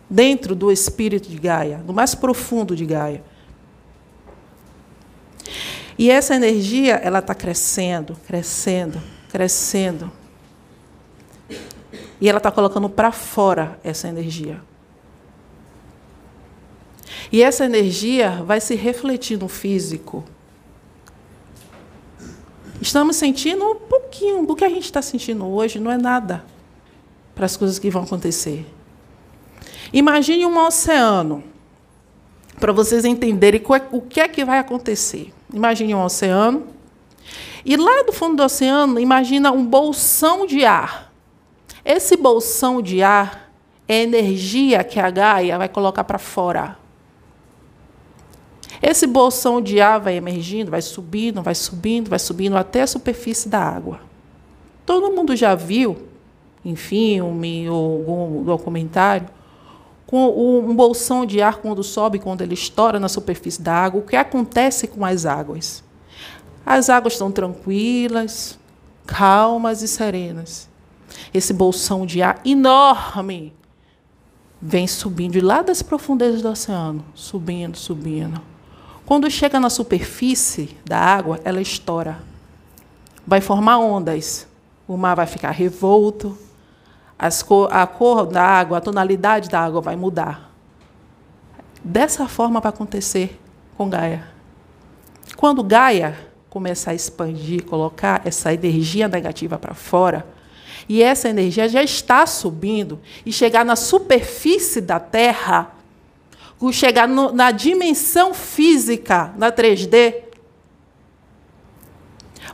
dentro 0.09 0.55
do 0.55 0.71
espírito 0.71 1.29
de 1.29 1.37
Gaia, 1.37 1.77
do 1.77 1.93
mais 1.93 2.13
profundo 2.15 2.75
de 2.75 2.85
Gaia. 2.85 3.23
E 5.97 6.11
essa 6.11 6.35
energia, 6.35 6.95
ela 6.95 7.19
está 7.19 7.33
crescendo, 7.33 8.17
crescendo, 8.27 9.01
crescendo. 9.29 10.11
E 12.19 12.27
ela 12.27 12.37
está 12.37 12.51
colocando 12.51 12.89
para 12.89 13.11
fora 13.11 13.79
essa 13.83 14.07
energia. 14.07 14.61
E 17.31 17.41
essa 17.41 17.65
energia 17.65 18.43
vai 18.45 18.61
se 18.61 18.75
refletir 18.75 19.37
no 19.37 19.47
físico. 19.47 20.23
Estamos 22.81 23.15
sentindo 23.15 23.65
um 23.65 23.75
pouquinho 23.75 24.45
do 24.45 24.55
que 24.55 24.63
a 24.63 24.69
gente 24.69 24.85
está 24.85 25.01
sentindo 25.01 25.45
hoje, 25.45 25.79
não 25.79 25.91
é 25.91 25.97
nada 25.97 26.45
para 27.33 27.45
as 27.45 27.57
coisas 27.57 27.77
que 27.77 27.89
vão 27.89 28.03
acontecer. 28.03 28.65
Imagine 29.91 30.45
um 30.45 30.57
oceano, 30.57 31.43
para 32.59 32.71
vocês 32.71 33.03
entenderem 33.05 33.61
é, 33.61 33.81
o 33.91 34.01
que 34.01 34.19
é 34.19 34.27
que 34.27 34.45
vai 34.45 34.59
acontecer. 34.59 35.33
Imagine 35.53 35.93
um 35.93 36.03
oceano. 36.03 36.67
E 37.65 37.75
lá 37.75 38.03
do 38.03 38.13
fundo 38.13 38.37
do 38.37 38.43
oceano, 38.43 38.99
imagina 38.99 39.51
um 39.51 39.65
bolsão 39.65 40.45
de 40.45 40.63
ar. 40.63 41.11
Esse 41.83 42.15
bolsão 42.15 42.81
de 42.81 43.03
ar 43.03 43.51
é 43.87 44.03
energia 44.03 44.83
que 44.83 44.99
a 44.99 45.09
Gaia 45.09 45.57
vai 45.57 45.67
colocar 45.67 46.03
para 46.03 46.17
fora. 46.17 46.77
Esse 48.87 49.07
bolsão 49.07 49.59
de 49.59 49.81
ar 49.81 49.99
vai 49.99 50.13
emergindo, 50.15 50.69
vai 50.69 50.79
subindo, 50.79 51.41
vai 51.41 51.55
subindo, 51.55 52.07
vai 52.07 52.19
subindo 52.19 52.55
até 52.55 52.83
a 52.83 52.87
superfície 52.87 53.49
da 53.49 53.59
água. 53.59 53.99
Todo 54.85 55.11
mundo 55.11 55.35
já 55.35 55.55
viu, 55.55 55.97
em 56.63 56.75
filme 56.75 57.67
ou 57.67 57.97
algum 57.97 58.43
documentário, 58.43 59.27
com 60.05 60.27
um 60.29 60.75
bolsão 60.75 61.25
de 61.25 61.41
ar 61.41 61.55
quando 61.55 61.81
sobe, 61.81 62.19
quando 62.19 62.41
ele 62.41 62.53
estoura 62.53 62.99
na 62.99 63.09
superfície 63.09 63.59
da 63.59 63.73
água, 63.73 64.01
o 64.01 64.05
que 64.05 64.15
acontece 64.15 64.87
com 64.87 65.03
as 65.03 65.25
águas? 65.25 65.83
As 66.63 66.87
águas 66.87 67.13
estão 67.13 67.31
tranquilas, 67.31 68.59
calmas 69.07 69.81
e 69.81 69.87
serenas. 69.87 70.69
Esse 71.33 71.53
bolsão 71.53 72.05
de 72.05 72.21
ar 72.21 72.39
enorme 72.45 73.51
vem 74.61 74.85
subindo 74.85 75.31
de 75.31 75.41
lá 75.41 75.63
das 75.63 75.81
profundezas 75.81 76.43
do 76.43 76.49
oceano, 76.49 77.03
subindo, 77.15 77.75
subindo. 77.75 78.53
Quando 79.05 79.29
chega 79.29 79.59
na 79.59 79.69
superfície 79.69 80.75
da 80.83 80.99
água, 80.99 81.39
ela 81.43 81.61
estoura. 81.61 82.17
Vai 83.25 83.39
formar 83.39 83.77
ondas. 83.77 84.47
O 84.87 84.97
mar 84.97 85.15
vai 85.15 85.25
ficar 85.25 85.51
revolto, 85.51 86.37
cor, 87.45 87.71
a 87.71 87.87
cor 87.87 88.25
da 88.25 88.43
água, 88.43 88.77
a 88.77 88.81
tonalidade 88.81 89.49
da 89.49 89.59
água 89.59 89.81
vai 89.81 89.95
mudar. 89.95 90.51
Dessa 91.83 92.27
forma 92.27 92.59
vai 92.59 92.69
acontecer 92.69 93.39
com 93.77 93.89
Gaia. 93.89 94.27
Quando 95.35 95.63
Gaia 95.63 96.17
começar 96.49 96.91
a 96.91 96.95
expandir, 96.95 97.65
colocar 97.65 98.21
essa 98.25 98.53
energia 98.53 99.07
negativa 99.07 99.57
para 99.57 99.73
fora, 99.73 100.25
e 100.87 101.01
essa 101.01 101.27
energia 101.27 101.67
já 101.67 101.83
está 101.83 102.25
subindo 102.25 102.99
e 103.25 103.31
chegar 103.31 103.65
na 103.65 103.75
superfície 103.75 104.81
da 104.81 104.99
Terra, 104.99 105.74
chegar 106.71 107.07
no, 107.07 107.31
na 107.31 107.51
dimensão 107.51 108.33
física, 108.33 109.33
na 109.37 109.51
3D, 109.51 110.23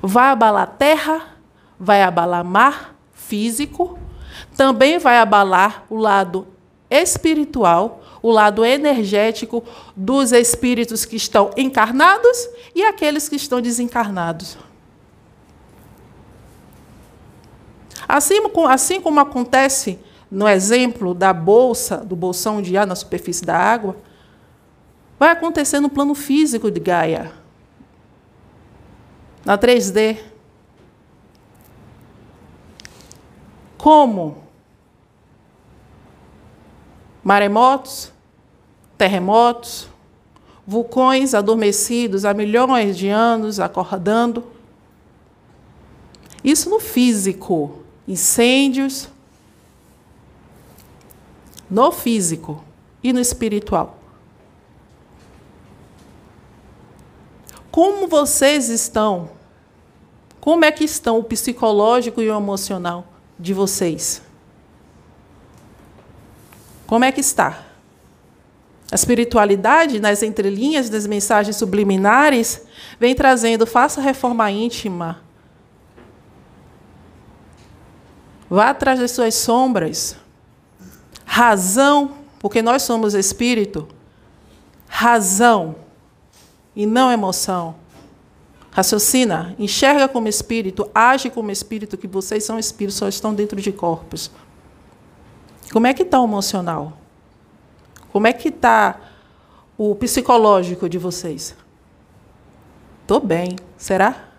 vai 0.02 0.30
abalar 0.30 0.76
terra, 0.78 1.38
vai 1.80 2.02
abalar 2.02 2.44
mar 2.44 2.96
físico, 3.14 3.98
também 4.58 4.98
vai 4.98 5.18
abalar 5.18 5.86
o 5.90 5.96
lado 5.96 6.48
espiritual, 6.90 8.02
o 8.22 8.30
lado 8.30 8.66
energético 8.66 9.64
dos 9.96 10.32
espíritos 10.32 11.06
que 11.06 11.16
estão 11.16 11.52
encarnados 11.56 12.50
e 12.76 12.84
aqueles 12.84 13.30
que 13.30 13.36
estão 13.36 13.62
desencarnados. 13.62 14.58
Assim, 18.08 18.40
assim 18.68 19.00
como 19.00 19.20
acontece 19.20 20.00
no 20.32 20.48
exemplo 20.48 21.14
da 21.14 21.34
bolsa, 21.34 21.98
do 21.98 22.16
bolsão 22.16 22.62
de 22.62 22.78
ar 22.78 22.88
na 22.88 22.96
superfície 22.96 23.44
da 23.44 23.58
água, 23.58 23.98
vai 25.20 25.30
acontecer 25.30 25.82
no 25.82 25.90
plano 25.90 26.16
físico 26.16 26.72
de 26.72 26.80
Gaia, 26.80 27.34
na 29.44 29.58
3D. 29.58 30.18
Como? 33.78 34.38
Maremotos, 37.24 38.12
terremotos, 38.98 39.90
vulcões 40.66 41.34
adormecidos 41.34 42.24
há 42.24 42.34
milhões 42.34 42.98
de 42.98 43.10
anos 43.10 43.60
acordando. 43.60 44.46
Isso 46.44 46.70
no 46.70 46.80
físico, 46.80 47.84
incêndios, 48.08 49.11
no 51.72 51.90
físico 51.90 52.62
e 53.02 53.14
no 53.14 53.22
espiritual. 53.22 53.98
Como 57.72 58.10
vocês 58.10 58.68
estão? 58.68 59.30
Como 60.42 60.66
é 60.66 60.72
que 60.72 60.84
estão 60.84 61.20
o 61.20 61.24
psicológico 61.24 62.22
e 62.22 62.30
o 62.30 62.36
emocional 62.36 63.08
de 63.40 63.54
vocês? 63.54 64.22
Como 66.86 67.06
é 67.06 67.12
que 67.14 67.22
está? 67.22 67.64
A 68.92 68.96
espiritualidade, 68.96 70.02
nas 70.02 70.22
entrelinhas 70.22 70.90
das 70.90 71.08
mensagens 71.08 71.56
subliminares, 71.56 72.66
vem 73.00 73.16
trazendo: 73.16 73.66
faça 73.66 74.02
reforma 74.02 74.52
íntima. 74.52 75.22
Vá 78.50 78.72
atrás 78.72 79.00
das 79.00 79.12
suas 79.12 79.34
sombras. 79.36 80.18
Razão, 81.34 82.12
porque 82.40 82.62
nós 82.62 82.84
somos 82.84 83.14
espírito. 83.14 83.88
Razão 84.86 85.78
e 86.76 86.86
não 86.86 87.10
emoção. 87.10 87.76
Raciocina, 88.70 89.56
enxerga 89.58 90.10
como 90.10 90.28
espírito, 90.28 90.92
age 90.94 91.30
como 91.30 91.50
espírito, 91.50 91.98
que 91.98 92.06
vocês 92.06 92.44
são 92.44 92.60
espíritos, 92.60 92.98
só 92.98 93.08
estão 93.08 93.34
dentro 93.34 93.62
de 93.62 93.72
corpos. 93.72 94.30
Como 95.72 95.88
é 95.88 95.94
que 95.94 96.04
está 96.04 96.20
o 96.20 96.26
emocional? 96.26 96.98
Como 98.12 98.28
é 98.28 98.34
que 98.34 98.50
está 98.50 99.00
o 99.78 99.96
psicológico 99.96 100.90
de 100.90 100.98
vocês? 100.98 101.56
Estou 103.04 103.22
bem. 103.22 103.56
Será? 103.78 104.32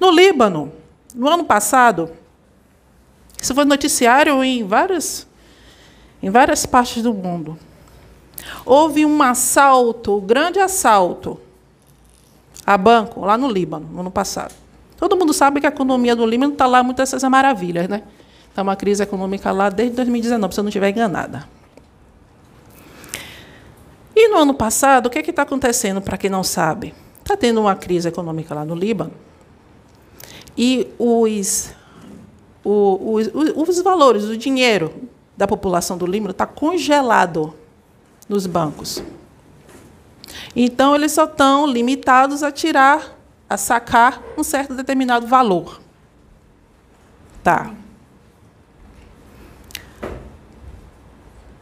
No 0.00 0.10
Líbano, 0.10 0.72
no 1.14 1.28
ano 1.28 1.44
passado, 1.44 2.10
isso 3.40 3.54
foi 3.54 3.64
noticiário 3.64 4.42
em 4.42 4.66
várias, 4.66 5.26
em 6.22 6.30
várias 6.30 6.66
partes 6.66 7.02
do 7.02 7.14
mundo. 7.14 7.58
Houve 8.64 9.04
um 9.04 9.22
assalto, 9.22 10.16
um 10.16 10.20
grande 10.20 10.58
assalto 10.58 11.40
a 12.66 12.76
banco 12.76 13.20
lá 13.24 13.38
no 13.38 13.48
Líbano, 13.48 13.88
no 13.90 14.00
ano 14.00 14.10
passado. 14.10 14.54
Todo 14.96 15.16
mundo 15.16 15.32
sabe 15.32 15.60
que 15.60 15.66
a 15.66 15.70
economia 15.70 16.14
do 16.14 16.26
Líbano 16.26 16.52
está 16.52 16.66
lá 16.66 16.82
muitas 16.82 17.12
essas 17.12 17.28
maravilhas, 17.30 17.88
né? 17.88 18.02
Está 18.50 18.62
uma 18.62 18.74
crise 18.74 19.02
econômica 19.02 19.52
lá 19.52 19.70
desde 19.70 19.94
2019, 19.96 20.52
se 20.52 20.60
eu 20.60 20.64
não 20.64 20.68
estiver 20.68 20.90
enganada. 20.90 21.48
E 24.14 24.28
no 24.28 24.38
ano 24.38 24.52
passado, 24.52 25.06
o 25.06 25.10
que 25.10 25.20
está 25.20 25.42
acontecendo, 25.42 26.02
para 26.02 26.18
quem 26.18 26.28
não 26.28 26.42
sabe? 26.42 26.92
Está 27.20 27.36
tendo 27.36 27.60
uma 27.60 27.76
crise 27.76 28.08
econômica 28.08 28.52
lá 28.54 28.64
no 28.64 28.74
Líbano. 28.74 29.12
E 30.56 30.88
os, 30.98 31.70
os, 32.70 33.30
os 33.68 33.82
valores, 33.82 34.24
o 34.24 34.36
dinheiro 34.36 34.92
da 35.36 35.46
população 35.46 35.96
do 35.96 36.06
Líbano 36.06 36.32
está 36.32 36.46
congelado 36.46 37.54
nos 38.28 38.46
bancos. 38.46 39.02
Então, 40.54 40.94
eles 40.94 41.12
só 41.12 41.24
estão 41.24 41.66
limitados 41.66 42.42
a 42.42 42.52
tirar, 42.52 43.16
a 43.48 43.56
sacar 43.56 44.22
um 44.36 44.42
certo 44.42 44.74
determinado 44.74 45.26
valor. 45.26 45.80
Tá. 47.42 47.72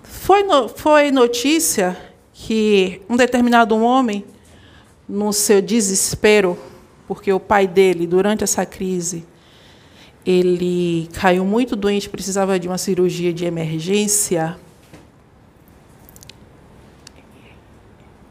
Foi, 0.03 0.43
no, 0.43 0.69
foi 0.69 1.13
notícia 1.13 1.97
que 2.33 3.01
um 3.09 3.17
determinado 3.17 3.77
homem, 3.77 4.25
no 5.09 5.33
seu 5.33 5.63
desespero, 5.63 6.59
porque 7.07 7.33
o 7.33 7.39
pai 7.39 7.69
dele, 7.69 8.09
durante 8.09 8.43
essa 8.43 8.67
crise, 8.67 9.25
ele 10.27 11.09
caiu 11.13 11.45
muito 11.45 11.77
doente, 11.77 12.09
precisava 12.11 12.59
de 12.59 12.67
uma 12.67 12.77
cirurgia 12.77 13.33
de 13.33 13.45
emergência. 13.45 14.59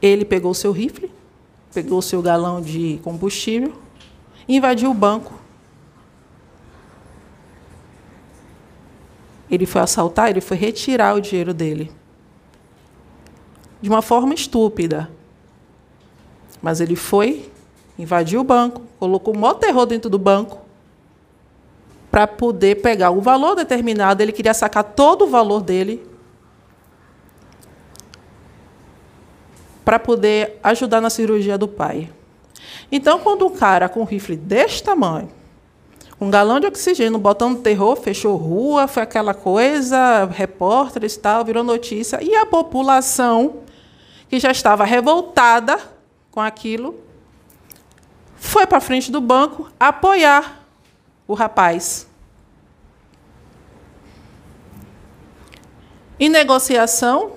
Ele 0.01 0.25
pegou 0.25 0.53
seu 0.53 0.73
rifle, 0.73 1.09
pegou 1.73 2.01
seu 2.01 2.21
galão 2.21 2.61
de 2.61 2.99
combustível, 3.01 3.73
invadiu 4.47 4.91
o 4.91 4.93
banco 4.93 5.45
Ele 9.49 9.65
foi 9.65 9.81
assaltar, 9.81 10.29
ele 10.29 10.41
foi 10.41 10.57
retirar 10.57 11.15
o 11.15 11.21
dinheiro 11.21 11.53
dele. 11.53 11.91
De 13.81 13.87
uma 13.87 14.01
forma 14.01 14.33
estúpida. 14.33 15.09
Mas 16.61 16.81
ele 16.81 16.95
foi, 16.95 17.51
invadiu 17.97 18.41
o 18.41 18.43
banco, 18.43 18.81
colocou 18.99 19.35
o 19.35 19.37
maior 19.37 19.53
terror 19.53 19.85
dentro 19.85 20.09
do 20.09 20.17
banco 20.17 20.64
para 22.15 22.27
poder 22.27 22.75
pegar 22.75 23.11
o 23.11 23.19
valor 23.19 23.55
determinado. 23.55 24.23
Ele 24.23 24.31
queria 24.31 24.53
sacar 24.53 24.85
todo 24.85 25.25
o 25.25 25.27
valor 25.27 25.61
dele 25.61 26.01
para 29.83 29.99
poder 29.99 30.57
ajudar 30.63 31.01
na 31.01 31.09
cirurgia 31.09 31.57
do 31.57 31.67
pai. 31.67 32.09
Então, 32.89 33.19
quando 33.19 33.45
um 33.45 33.49
cara 33.49 33.89
com 33.89 33.99
um 33.99 34.05
rifle 34.05 34.37
deste 34.37 34.81
tamanho 34.81 35.29
um 36.17 36.31
galão 36.31 36.57
de 36.61 36.67
oxigênio, 36.67 37.19
botando 37.19 37.61
terror, 37.61 37.97
fechou 37.97 38.37
rua, 38.37 38.87
foi 38.87 39.03
aquela 39.03 39.33
coisa, 39.33 40.23
repórteres 40.23 41.17
tal, 41.17 41.43
virou 41.43 41.65
notícia. 41.65 42.23
E 42.23 42.33
a 42.33 42.45
população, 42.45 43.57
que 44.29 44.39
já 44.39 44.51
estava 44.51 44.85
revoltada 44.85 45.77
com 46.31 46.39
aquilo, 46.39 46.95
foi 48.37 48.65
para 48.65 48.79
frente 48.79 49.11
do 49.11 49.19
banco 49.19 49.69
apoiar 49.77 50.64
o 51.27 51.33
rapaz. 51.33 52.07
Em 56.19 56.29
negociação, 56.29 57.33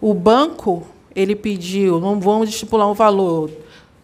o 0.00 0.14
banco 0.14 0.86
ele 1.14 1.36
pediu, 1.36 2.00
não 2.00 2.18
vamos 2.18 2.48
estipular 2.48 2.88
um 2.90 2.94
valor, 2.94 3.50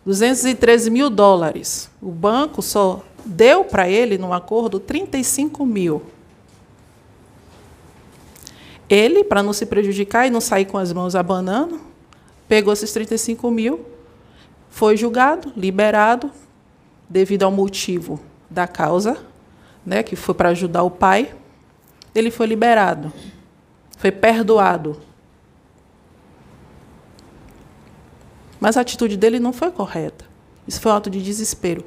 213 0.04 0.90
mil 0.90 1.10
dólares. 1.10 1.90
O 2.00 2.10
banco 2.10 2.62
só 2.62 3.02
deu 3.24 3.64
para 3.64 3.88
ele, 3.88 4.18
num 4.18 4.32
acordo, 4.32 4.78
35 4.78 5.64
mil. 5.66 6.02
Ele, 8.88 9.24
para 9.24 9.42
não 9.42 9.52
se 9.52 9.66
prejudicar 9.66 10.26
e 10.26 10.30
não 10.30 10.40
sair 10.40 10.64
com 10.64 10.76
as 10.76 10.92
mãos 10.92 11.14
abanando, 11.14 11.80
pegou 12.48 12.72
esses 12.72 12.92
35 12.92 13.50
mil, 13.50 13.86
foi 14.68 14.96
julgado, 14.96 15.52
liberado, 15.56 16.30
devido 17.08 17.44
ao 17.44 17.50
motivo 17.50 18.20
da 18.50 18.66
causa, 18.66 19.24
né, 19.86 20.02
que 20.02 20.16
foi 20.16 20.34
para 20.34 20.48
ajudar 20.50 20.82
o 20.82 20.90
pai. 20.90 21.34
Ele 22.14 22.30
foi 22.30 22.46
liberado, 22.46 23.12
foi 23.96 24.10
perdoado. 24.10 25.00
Mas 28.58 28.76
a 28.76 28.80
atitude 28.80 29.16
dele 29.16 29.38
não 29.38 29.52
foi 29.52 29.70
correta. 29.70 30.24
Isso 30.66 30.80
foi 30.80 30.92
um 30.92 30.96
ato 30.96 31.08
de 31.08 31.22
desespero 31.22 31.84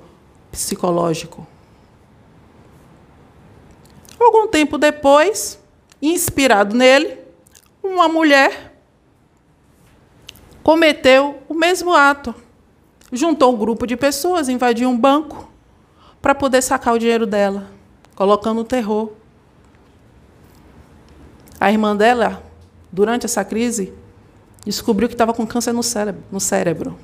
psicológico. 0.51 1.45
Algum 4.19 4.47
tempo 4.47 4.77
depois, 4.77 5.59
inspirado 6.01 6.75
nele, 6.75 7.19
uma 7.83 8.07
mulher 8.07 8.73
cometeu 10.63 11.43
o 11.49 11.53
mesmo 11.53 11.93
ato. 11.93 12.33
Juntou 13.11 13.53
um 13.53 13.57
grupo 13.57 13.85
de 13.85 13.97
pessoas, 13.97 14.49
invadiu 14.49 14.89
um 14.89 14.97
banco 14.97 15.52
para 16.23 16.33
poder 16.33 16.61
sacar 16.61 16.93
o 16.93 16.97
dinheiro 16.97 17.27
dela, 17.27 17.67
colocando 18.15 18.63
terror. 18.63 19.11
A 21.59 21.69
irmã 21.69 21.93
dela, 21.93 22.41
durante 22.89 23.25
essa 23.25 23.43
crise, 23.43 23.93
descobriu 24.65 25.09
que 25.09 25.15
estava 25.15 25.33
com 25.33 25.45
câncer 25.45 25.73
no 25.73 25.83
cérebro. 25.83 26.23
No 26.31 26.39
cérebro. 26.39 26.97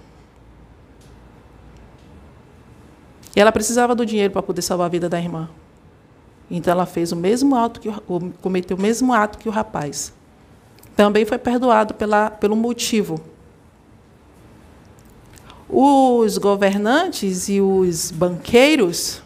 E 3.36 3.42
ela 3.42 3.52
precisava 3.52 3.94
do 3.94 4.06
dinheiro 4.06 4.32
para 4.32 4.42
poder 4.42 4.62
salvar 4.62 4.86
a 4.86 4.90
vida 4.90 5.10
da 5.10 5.20
irmã. 5.20 5.50
Então 6.50 6.72
ela 6.72 6.86
fez 6.86 7.12
o 7.12 7.16
mesmo 7.18 7.58
ato 7.58 7.82
que 7.82 7.90
o, 7.90 8.32
cometeu 8.42 8.78
o 8.78 8.82
mesmo 8.82 9.14
ato 9.14 9.38
que 9.38 9.50
o 9.50 9.52
rapaz. 9.52 10.14
Também 10.96 11.26
foi 11.26 11.38
perdoado 11.38 11.94
pela, 11.94 12.32
pelo 12.32 12.56
motivo. 12.56 13.20
Os 15.70 16.40
governantes 16.40 17.48
e 17.48 17.62
os 17.62 18.10
banqueiros 18.10 19.22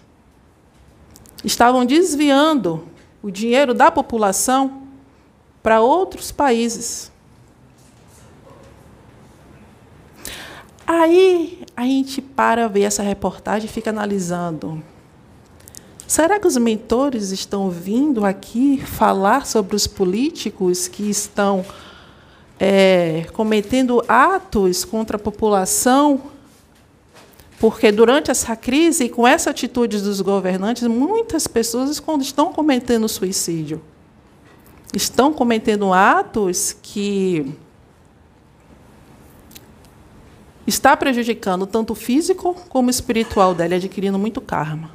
estavam 1.43 1.85
desviando 1.85 2.85
o 3.21 3.31
dinheiro 3.31 3.73
da 3.73 3.89
população 3.89 4.83
para 5.61 5.79
outros 5.79 6.31
países. 6.31 7.09
Aí 10.85 11.63
a 11.75 11.83
gente 11.83 12.21
para 12.21 12.67
ver 12.67 12.83
essa 12.83 13.01
reportagem 13.01 13.69
e 13.69 13.71
fica 13.71 13.89
analisando. 13.89 14.83
Será 16.05 16.37
que 16.39 16.45
os 16.45 16.57
mentores 16.57 17.31
estão 17.31 17.69
vindo 17.69 18.25
aqui 18.25 18.77
falar 18.85 19.47
sobre 19.47 19.75
os 19.75 19.87
políticos 19.87 20.87
que 20.87 21.09
estão 21.09 21.65
é, 22.59 23.25
cometendo 23.33 24.03
atos 24.07 24.83
contra 24.83 25.15
a 25.15 25.19
população? 25.19 26.32
Porque 27.63 27.93
durante 27.93 28.29
essa 28.29 28.57
crise, 28.57 29.07
com 29.07 29.25
essa 29.25 29.51
atitude 29.51 30.01
dos 30.01 30.19
governantes, 30.19 30.85
muitas 30.85 31.47
pessoas 31.47 31.97
estão 32.19 32.51
cometendo 32.51 33.07
suicídio. 33.07 33.81
Estão 34.93 35.31
cometendo 35.31 35.93
atos 35.93 36.75
que 36.81 37.55
está 40.67 40.97
prejudicando 40.97 41.65
tanto 41.65 41.93
o 41.93 41.95
físico 41.95 42.53
como 42.67 42.89
o 42.89 42.91
espiritual 42.91 43.55
dela, 43.55 43.75
adquirindo 43.75 44.19
muito 44.19 44.41
karma. 44.41 44.91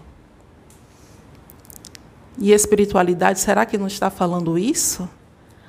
E 2.36 2.52
a 2.52 2.56
espiritualidade, 2.56 3.40
será 3.40 3.64
que 3.64 3.78
não 3.78 3.86
está 3.86 4.10
falando 4.10 4.58
isso? 4.58 5.08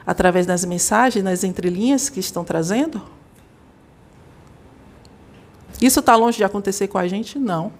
Através 0.05 0.45
das 0.45 0.65
mensagens, 0.65 1.23
nas 1.23 1.45
entrelinhas 1.45 2.09
que 2.09 2.19
estão 2.19 2.43
trazendo? 2.43 3.01
Isso 5.81 5.99
está 5.99 6.15
longe 6.15 6.37
de 6.37 6.43
acontecer 6.43 6.87
com 6.87 6.97
a 6.97 7.07
gente? 7.07 7.37
Não. 7.39 7.71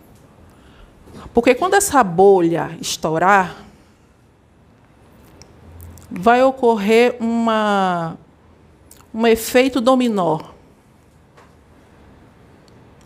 Porque 1.33 1.53
quando 1.53 1.73
essa 1.73 2.03
bolha 2.03 2.77
estourar, 2.81 3.55
vai 6.09 6.41
ocorrer 6.43 7.17
uma, 7.19 8.17
um 9.13 9.27
efeito 9.27 9.81
dominó 9.81 10.39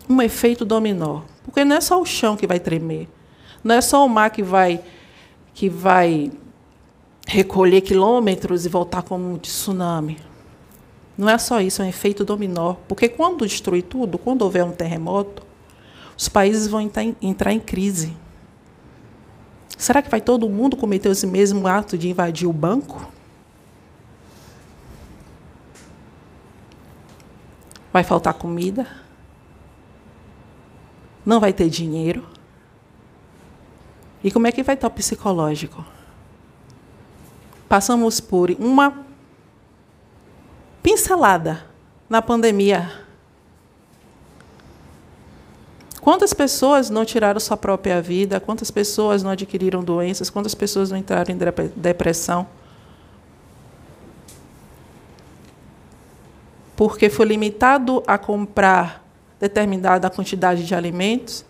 um 0.08 0.20
efeito 0.20 0.64
dominó. 0.64 1.22
Porque 1.44 1.64
não 1.64 1.76
é 1.76 1.80
só 1.80 2.00
o 2.00 2.06
chão 2.06 2.36
que 2.36 2.46
vai 2.46 2.60
tremer. 2.60 3.08
Não 3.62 3.74
é 3.74 3.80
só 3.80 4.04
o 4.04 4.08
mar 4.08 4.30
que 4.30 4.42
vai, 4.42 4.80
que 5.54 5.68
vai 5.68 6.30
recolher 7.26 7.80
quilômetros 7.80 8.66
e 8.66 8.68
voltar 8.68 9.02
como 9.02 9.32
um 9.32 9.38
tsunami. 9.38 10.18
Não 11.16 11.28
é 11.28 11.38
só 11.38 11.60
isso, 11.60 11.82
é 11.82 11.84
um 11.84 11.88
efeito 11.88 12.24
dominó. 12.24 12.74
Porque 12.88 13.08
quando 13.08 13.46
destruir 13.46 13.82
tudo, 13.82 14.18
quando 14.18 14.42
houver 14.42 14.64
um 14.64 14.72
terremoto, 14.72 15.42
os 16.16 16.28
países 16.28 16.66
vão 16.66 16.80
entrar 17.22 17.52
em 17.52 17.60
crise. 17.60 18.16
Será 19.76 20.02
que 20.02 20.10
vai 20.10 20.20
todo 20.20 20.48
mundo 20.48 20.76
cometer 20.76 21.10
esse 21.10 21.26
mesmo 21.26 21.66
ato 21.66 21.96
de 21.96 22.08
invadir 22.08 22.48
o 22.48 22.52
banco? 22.52 23.10
Vai 27.92 28.02
faltar 28.02 28.34
comida? 28.34 29.04
não 31.24 31.40
vai 31.40 31.52
ter 31.52 31.68
dinheiro. 31.68 32.26
E 34.22 34.30
como 34.30 34.46
é 34.46 34.52
que 34.52 34.62
vai 34.62 34.74
estar 34.74 34.88
o 34.88 34.90
psicológico? 34.90 35.84
Passamos 37.68 38.20
por 38.20 38.50
uma 38.52 39.04
pincelada 40.84 41.64
na 42.10 42.20
pandemia. 42.20 42.92
Quantas 46.02 46.34
pessoas 46.34 46.90
não 46.90 47.06
tiraram 47.06 47.40
sua 47.40 47.56
própria 47.56 48.02
vida? 48.02 48.38
Quantas 48.38 48.70
pessoas 48.70 49.22
não 49.22 49.30
adquiriram 49.30 49.82
doenças? 49.82 50.28
Quantas 50.28 50.54
pessoas 50.54 50.90
não 50.90 50.98
entraram 50.98 51.34
em 51.34 51.38
depressão? 51.74 52.46
Porque 56.76 57.08
foi 57.08 57.24
limitado 57.24 58.02
a 58.06 58.18
comprar 58.18 59.02
determinada 59.40 60.10
quantidade 60.10 60.66
de 60.66 60.74
alimentos 60.74 61.46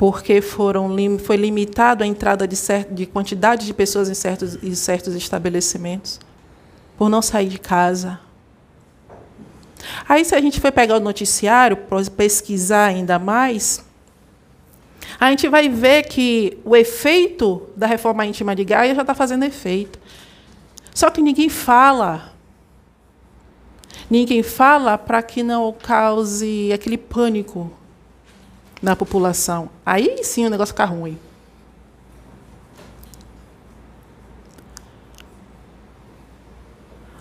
porque 0.00 0.40
foram, 0.40 0.96
foi 1.18 1.36
limitado 1.36 2.02
a 2.02 2.06
entrada 2.06 2.48
de, 2.48 2.56
certo, 2.56 2.94
de 2.94 3.04
quantidade 3.04 3.66
de 3.66 3.74
pessoas 3.74 4.08
em 4.08 4.14
certos, 4.14 4.56
em 4.64 4.74
certos 4.74 5.14
estabelecimentos, 5.14 6.18
por 6.96 7.10
não 7.10 7.20
sair 7.20 7.50
de 7.50 7.58
casa. 7.58 8.18
Aí, 10.08 10.24
se 10.24 10.34
a 10.34 10.40
gente 10.40 10.58
for 10.58 10.72
pegar 10.72 10.96
o 10.96 11.00
noticiário, 11.00 11.76
pesquisar 12.16 12.86
ainda 12.86 13.18
mais, 13.18 13.84
a 15.20 15.28
gente 15.28 15.46
vai 15.48 15.68
ver 15.68 16.04
que 16.04 16.56
o 16.64 16.74
efeito 16.74 17.68
da 17.76 17.86
reforma 17.86 18.24
íntima 18.24 18.56
de 18.56 18.64
Gaia 18.64 18.94
já 18.94 19.02
está 19.02 19.14
fazendo 19.14 19.44
efeito. 19.44 19.98
Só 20.94 21.10
que 21.10 21.20
ninguém 21.20 21.50
fala. 21.50 22.32
Ninguém 24.08 24.42
fala 24.42 24.96
para 24.96 25.22
que 25.22 25.42
não 25.42 25.74
cause 25.74 26.72
aquele 26.72 26.96
pânico 26.96 27.70
na 28.82 28.96
população. 28.96 29.70
Aí 29.84 30.22
sim 30.24 30.46
o 30.46 30.50
negócio 30.50 30.72
fica 30.72 30.84
ruim. 30.84 31.18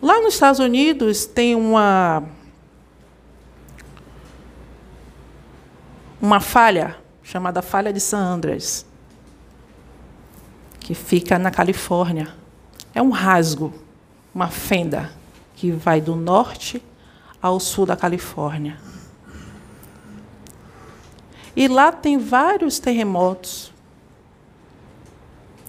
Lá 0.01 0.21
nos 0.21 0.33
Estados 0.33 0.59
Unidos 0.59 1.25
tem 1.25 1.55
uma 1.55 2.23
uma 6.21 6.39
falha 6.39 6.97
chamada 7.23 7.61
falha 7.61 7.93
de 7.93 7.99
San 7.99 8.19
Andreas, 8.19 8.85
que 10.79 10.93
fica 10.93 11.37
na 11.37 11.51
Califórnia. 11.51 12.33
É 12.93 13.01
um 13.01 13.11
rasgo, 13.11 13.73
uma 14.33 14.47
fenda 14.47 15.11
que 15.55 15.71
vai 15.71 16.01
do 16.01 16.15
norte 16.15 16.81
ao 17.41 17.59
sul 17.59 17.85
da 17.85 17.95
Califórnia. 17.95 18.77
E 21.59 21.67
lá 21.67 21.91
tem 21.91 22.17
vários 22.17 22.79
terremotos. 22.79 23.73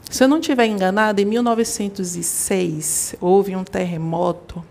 Se 0.09 0.23
eu 0.23 0.29
não 0.29 0.39
estiver 0.39 0.67
enganado, 0.67 1.21
em 1.21 1.25
1906 1.25 3.17
houve 3.21 3.57
um 3.57 3.65
terremoto 3.65 4.65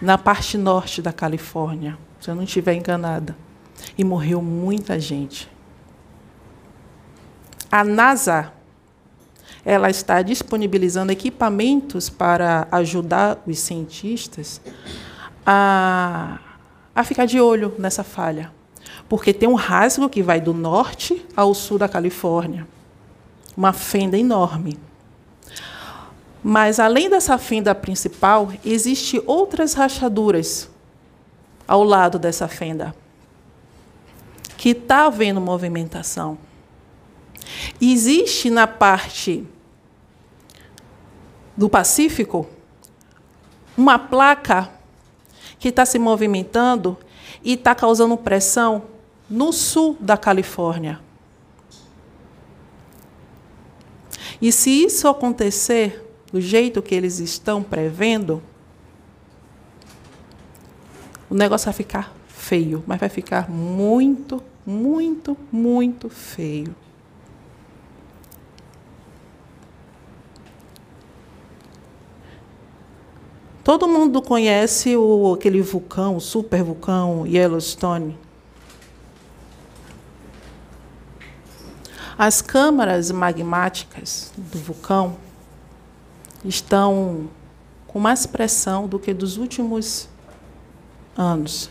na 0.00 0.16
parte 0.16 0.56
norte 0.56 1.02
da 1.02 1.12
Califórnia, 1.12 1.98
se 2.18 2.30
eu 2.30 2.34
não 2.34 2.44
estiver 2.44 2.72
enganada, 2.72 3.36
e 3.98 4.02
morreu 4.02 4.40
muita 4.40 4.98
gente. 4.98 5.50
A 7.70 7.84
NASA 7.84 8.54
ela 9.66 9.90
está 9.90 10.22
disponibilizando 10.22 11.12
equipamentos 11.12 12.08
para 12.08 12.66
ajudar 12.72 13.36
os 13.46 13.58
cientistas 13.58 14.62
a, 15.44 16.38
a 16.94 17.04
ficar 17.04 17.26
de 17.26 17.38
olho 17.38 17.74
nessa 17.78 18.02
falha 18.02 18.56
porque 19.08 19.32
tem 19.32 19.48
um 19.48 19.54
rasgo 19.54 20.08
que 20.08 20.22
vai 20.22 20.40
do 20.40 20.52
norte 20.52 21.24
ao 21.34 21.54
sul 21.54 21.78
da 21.78 21.88
Califórnia. 21.88 22.68
Uma 23.56 23.72
fenda 23.72 24.18
enorme. 24.18 24.78
Mas, 26.44 26.78
além 26.78 27.08
dessa 27.08 27.36
fenda 27.38 27.74
principal, 27.74 28.52
existem 28.64 29.22
outras 29.26 29.74
rachaduras 29.74 30.70
ao 31.66 31.82
lado 31.82 32.18
dessa 32.18 32.46
fenda, 32.48 32.94
que 34.56 34.70
está 34.70 35.06
havendo 35.06 35.40
movimentação. 35.40 36.38
Existe 37.80 38.50
na 38.50 38.66
parte 38.66 39.46
do 41.56 41.68
Pacífico 41.68 42.46
uma 43.76 43.98
placa 43.98 44.70
que 45.58 45.68
está 45.68 45.84
se 45.84 45.98
movimentando 45.98 46.96
e 47.42 47.54
está 47.54 47.74
causando 47.74 48.16
pressão 48.16 48.82
no 49.28 49.52
sul 49.52 49.96
da 50.00 50.16
Califórnia. 50.16 51.00
E 54.40 54.52
se 54.52 54.70
isso 54.70 55.08
acontecer 55.08 56.04
do 56.32 56.40
jeito 56.40 56.80
que 56.80 56.94
eles 56.94 57.18
estão 57.18 57.62
prevendo, 57.62 58.42
o 61.28 61.34
negócio 61.34 61.66
vai 61.66 61.74
ficar 61.74 62.14
feio, 62.28 62.82
mas 62.86 63.00
vai 63.00 63.08
ficar 63.08 63.50
muito, 63.50 64.42
muito, 64.64 65.36
muito 65.50 66.08
feio. 66.08 66.74
Todo 73.64 73.86
mundo 73.86 74.22
conhece 74.22 74.96
o, 74.96 75.34
aquele 75.34 75.60
vulcão, 75.60 76.16
o 76.16 76.20
super 76.20 76.62
vulcão 76.62 77.26
Yellowstone. 77.26 78.16
As 82.18 82.42
câmaras 82.42 83.12
magmáticas 83.12 84.32
do 84.36 84.58
vulcão 84.58 85.16
estão 86.44 87.30
com 87.86 88.00
mais 88.00 88.26
pressão 88.26 88.88
do 88.88 88.98
que 88.98 89.14
dos 89.14 89.36
últimos 89.36 90.08
anos. 91.16 91.70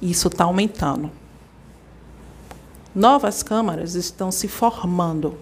Isso 0.00 0.28
está 0.28 0.44
aumentando. 0.44 1.10
Novas 2.94 3.42
câmaras 3.42 3.94
estão 3.94 4.32
se 4.32 4.48
formando. 4.48 5.38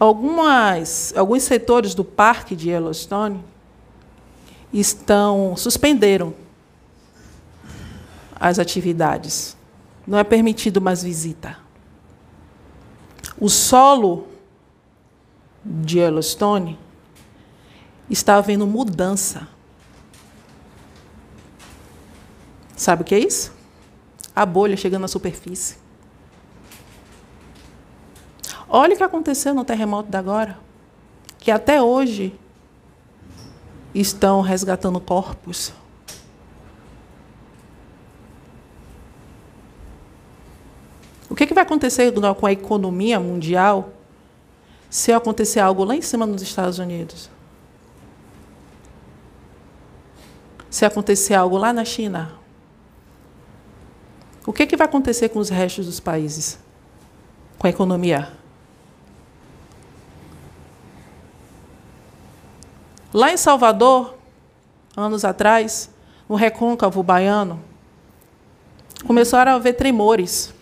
Algumas, 0.00 1.14
alguns 1.16 1.44
setores 1.44 1.94
do 1.94 2.04
parque 2.04 2.56
de 2.56 2.70
Yellowstone 2.70 3.40
estão 4.72 5.54
suspenderam 5.56 6.34
as 8.34 8.58
atividades 8.58 9.59
não 10.10 10.18
é 10.18 10.24
permitido 10.24 10.80
mais 10.80 11.04
visita. 11.04 11.56
O 13.38 13.48
solo 13.48 14.26
de 15.64 16.00
Yellowstone 16.00 16.76
está 18.10 18.34
havendo 18.34 18.66
mudança. 18.66 19.46
Sabe 22.74 23.02
o 23.02 23.04
que 23.04 23.14
é 23.14 23.20
isso? 23.20 23.52
A 24.34 24.44
bolha 24.44 24.76
chegando 24.76 25.04
à 25.04 25.08
superfície. 25.08 25.76
Olha 28.68 28.94
o 28.94 28.96
que 28.96 29.04
aconteceu 29.04 29.54
no 29.54 29.64
terremoto 29.64 30.10
da 30.10 30.18
agora, 30.18 30.58
que 31.38 31.52
até 31.52 31.80
hoje 31.80 32.34
estão 33.94 34.40
resgatando 34.40 34.98
corpos. 34.98 35.72
O 41.30 41.34
que, 41.36 41.46
que 41.46 41.54
vai 41.54 41.59
acontecer 41.70 42.12
com 42.34 42.46
a 42.46 42.52
economia 42.52 43.20
mundial 43.20 43.90
se 44.88 45.12
acontecer 45.12 45.60
algo 45.60 45.84
lá 45.84 45.94
em 45.94 46.02
cima 46.02 46.26
nos 46.26 46.42
Estados 46.42 46.80
Unidos? 46.80 47.30
Se 50.68 50.84
acontecer 50.84 51.34
algo 51.34 51.56
lá 51.56 51.72
na 51.72 51.84
China? 51.84 52.32
O 54.44 54.52
que, 54.52 54.66
que 54.66 54.76
vai 54.76 54.86
acontecer 54.86 55.28
com 55.28 55.38
os 55.38 55.48
restos 55.48 55.86
dos 55.86 56.00
países? 56.00 56.58
Com 57.56 57.68
a 57.68 57.70
economia? 57.70 58.32
Lá 63.14 63.32
em 63.32 63.36
Salvador, 63.36 64.16
anos 64.96 65.24
atrás, 65.24 65.90
no 66.28 66.34
recôncavo 66.34 67.02
baiano, 67.02 67.60
começaram 69.06 69.52
a 69.52 69.54
haver 69.54 69.74
tremores. 69.74 70.52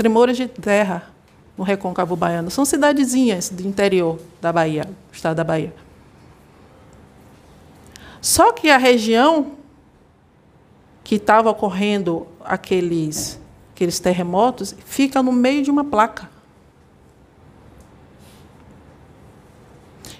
Tremores 0.00 0.34
de 0.34 0.48
terra 0.48 1.10
no 1.58 1.62
Recôncavo 1.62 2.16
Baiano. 2.16 2.50
São 2.50 2.64
cidadezinhas 2.64 3.50
do 3.50 3.68
interior 3.68 4.18
da 4.40 4.50
Bahia, 4.50 4.84
do 4.84 5.14
estado 5.14 5.36
da 5.36 5.44
Bahia. 5.44 5.74
Só 8.18 8.50
que 8.50 8.70
a 8.70 8.78
região 8.78 9.56
que 11.04 11.16
estava 11.16 11.50
ocorrendo 11.50 12.26
aqueles, 12.42 13.38
aqueles 13.74 14.00
terremotos 14.00 14.74
fica 14.86 15.22
no 15.22 15.32
meio 15.32 15.62
de 15.62 15.70
uma 15.70 15.84
placa. 15.84 16.30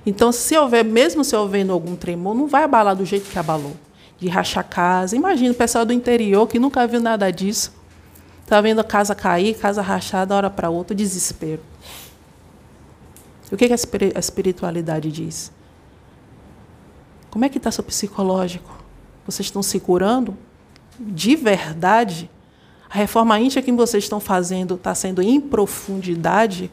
Então, 0.04 0.30
se 0.30 0.54
houver, 0.58 0.84
mesmo 0.84 1.24
se 1.24 1.34
houver 1.34 1.70
algum 1.70 1.96
tremor, 1.96 2.34
não 2.34 2.46
vai 2.46 2.64
abalar 2.64 2.94
do 2.94 3.06
jeito 3.06 3.30
que 3.30 3.38
abalou. 3.38 3.74
De 4.18 4.28
rachar 4.28 4.68
casa. 4.68 5.16
Imagina 5.16 5.52
o 5.52 5.56
pessoal 5.56 5.86
do 5.86 5.92
interior 5.94 6.46
que 6.46 6.58
nunca 6.58 6.86
viu 6.86 7.00
nada 7.00 7.30
disso. 7.30 7.79
Está 8.50 8.60
vendo 8.60 8.80
a 8.80 8.84
casa 8.84 9.14
cair, 9.14 9.54
casa 9.54 9.80
rachada, 9.80 10.34
hora 10.34 10.50
para 10.50 10.68
outra, 10.68 10.92
desespero. 10.92 11.62
O 13.52 13.56
que, 13.56 13.68
que 13.68 13.72
a 13.72 14.18
espiritualidade 14.18 15.12
diz? 15.12 15.52
Como 17.30 17.44
é 17.44 17.48
que 17.48 17.58
está 17.58 17.70
seu 17.70 17.84
psicológico? 17.84 18.76
Vocês 19.24 19.46
estão 19.46 19.62
se 19.62 19.78
curando? 19.78 20.36
De 20.98 21.36
verdade? 21.36 22.28
A 22.90 22.94
reforma 22.94 23.38
íntima 23.38 23.62
que 23.62 23.70
vocês 23.70 24.02
estão 24.02 24.18
fazendo 24.18 24.74
está 24.74 24.96
sendo 24.96 25.22
em 25.22 25.40
profundidade? 25.40 26.72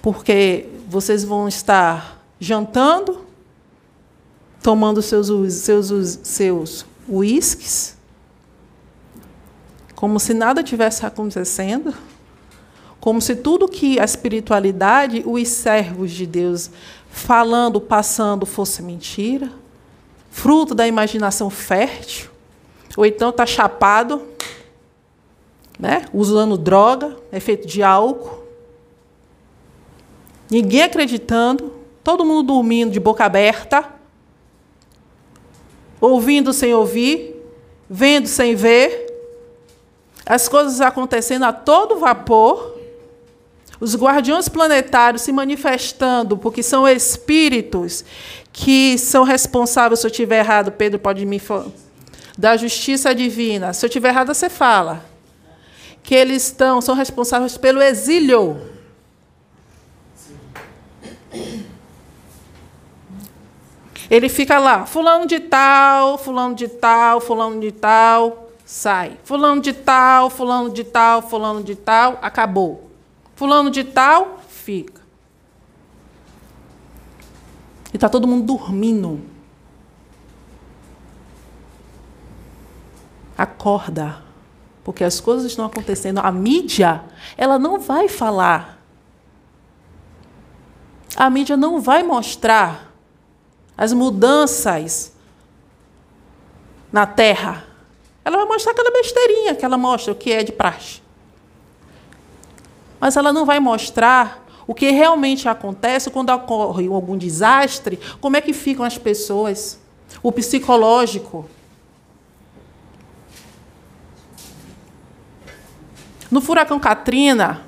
Porque 0.00 0.70
vocês 0.88 1.22
vão 1.22 1.48
estar 1.48 2.24
jantando, 2.40 3.26
tomando 4.62 5.02
seus 5.02 5.52
seus 5.52 6.18
seus 6.22 6.86
uísques, 7.06 7.99
como 10.00 10.18
se 10.18 10.32
nada 10.32 10.62
tivesse 10.62 11.04
acontecendo, 11.04 11.92
como 12.98 13.20
se 13.20 13.36
tudo 13.36 13.68
que 13.68 14.00
a 14.00 14.04
espiritualidade, 14.04 15.22
os 15.26 15.46
servos 15.46 16.10
de 16.10 16.24
Deus 16.24 16.70
falando, 17.10 17.78
passando, 17.82 18.46
fosse 18.46 18.82
mentira, 18.82 19.52
fruto 20.30 20.74
da 20.74 20.88
imaginação 20.88 21.50
fértil, 21.50 22.30
ou 22.96 23.04
então 23.04 23.28
está 23.28 23.44
chapado, 23.44 24.22
né, 25.78 26.06
usando 26.14 26.56
droga, 26.56 27.14
efeito 27.30 27.68
de 27.68 27.82
álcool, 27.82 28.42
ninguém 30.50 30.80
acreditando, 30.80 31.74
todo 32.02 32.24
mundo 32.24 32.44
dormindo 32.44 32.90
de 32.90 32.98
boca 32.98 33.26
aberta, 33.26 33.86
ouvindo 36.00 36.54
sem 36.54 36.72
ouvir, 36.72 37.36
vendo 37.86 38.28
sem 38.28 38.54
ver, 38.54 39.09
as 40.24 40.48
coisas 40.48 40.80
acontecendo 40.80 41.44
a 41.44 41.52
todo 41.52 41.98
vapor, 41.98 42.78
os 43.80 43.96
guardiões 43.96 44.48
planetários 44.48 45.22
se 45.22 45.32
manifestando, 45.32 46.36
porque 46.36 46.62
são 46.62 46.86
espíritos 46.86 48.04
que 48.52 48.98
são 48.98 49.24
responsáveis, 49.24 50.00
se 50.00 50.06
eu 50.06 50.10
estiver 50.10 50.40
errado, 50.40 50.70
Pedro 50.72 50.98
pode 50.98 51.24
me 51.24 51.38
falar, 51.38 51.68
da 52.36 52.56
justiça 52.56 53.14
divina. 53.14 53.72
Se 53.72 53.84
eu 53.84 53.88
estiver 53.88 54.10
errado, 54.10 54.34
você 54.34 54.50
fala. 54.50 55.04
Que 56.02 56.14
eles 56.14 56.44
estão, 56.44 56.80
são 56.80 56.94
responsáveis 56.94 57.56
pelo 57.56 57.80
exílio. 57.80 58.60
Ele 64.10 64.28
fica 64.28 64.58
lá, 64.58 64.84
fulano 64.86 65.26
de 65.26 65.38
tal, 65.38 66.18
fulano 66.18 66.54
de 66.54 66.66
tal, 66.66 67.20
fulano 67.20 67.60
de 67.60 67.70
tal 67.72 68.49
sai. 68.70 69.18
Fulano 69.24 69.60
de 69.60 69.72
tal, 69.72 70.30
fulano 70.30 70.70
de 70.70 70.84
tal, 70.84 71.22
fulano 71.22 71.60
de 71.60 71.74
tal, 71.74 72.20
acabou. 72.22 72.88
Fulano 73.34 73.68
de 73.68 73.82
tal, 73.82 74.38
fica. 74.48 75.02
E 77.92 77.96
está 77.96 78.08
todo 78.08 78.28
mundo 78.28 78.46
dormindo. 78.46 79.20
Acorda. 83.36 84.22
Porque 84.84 85.02
as 85.02 85.18
coisas 85.18 85.46
estão 85.46 85.64
acontecendo. 85.64 86.18
A 86.18 86.30
mídia, 86.30 87.02
ela 87.36 87.58
não 87.58 87.80
vai 87.80 88.08
falar. 88.08 88.78
A 91.16 91.28
mídia 91.28 91.56
não 91.56 91.80
vai 91.80 92.04
mostrar 92.04 92.92
as 93.76 93.92
mudanças 93.92 95.12
na 96.92 97.04
terra. 97.04 97.69
Ela 98.24 98.36
vai 98.36 98.46
mostrar 98.46 98.72
aquela 98.72 98.90
besteirinha 98.90 99.54
que 99.54 99.64
ela 99.64 99.78
mostra, 99.78 100.12
o 100.12 100.16
que 100.16 100.30
é 100.32 100.42
de 100.42 100.52
praxe. 100.52 101.00
Mas 103.00 103.16
ela 103.16 103.32
não 103.32 103.46
vai 103.46 103.58
mostrar 103.58 104.46
o 104.66 104.74
que 104.74 104.90
realmente 104.90 105.48
acontece 105.48 106.10
quando 106.10 106.30
ocorre 106.30 106.86
algum 106.86 107.16
desastre, 107.16 107.98
como 108.20 108.36
é 108.36 108.40
que 108.40 108.52
ficam 108.52 108.84
as 108.84 108.98
pessoas, 108.98 109.80
o 110.22 110.30
psicológico. 110.30 111.48
No 116.30 116.40
furacão 116.40 116.78
Katrina 116.78 117.66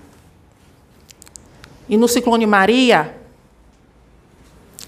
e 1.88 1.96
no 1.96 2.06
ciclone 2.06 2.46
Maria, 2.46 3.16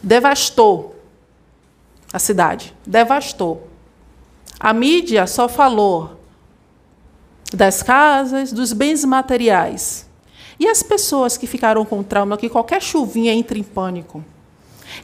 devastou 0.01 0.95
a 2.13 2.19
cidade, 2.19 2.73
devastou. 2.87 3.74
A 4.65 4.73
mídia 4.73 5.27
só 5.27 5.47
falou 5.47 6.19
das 7.53 7.83
casas, 7.83 8.51
dos 8.51 8.73
bens 8.73 9.05
materiais. 9.05 10.09
E 10.59 10.67
as 10.67 10.83
pessoas 10.83 11.37
que 11.37 11.47
ficaram 11.47 11.85
com 11.85 12.03
trauma, 12.03 12.39
que 12.39 12.49
qualquer 12.49 12.81
chuvinha 12.81 13.35
entra 13.35 13.59
em 13.59 13.63
pânico. 13.63 14.25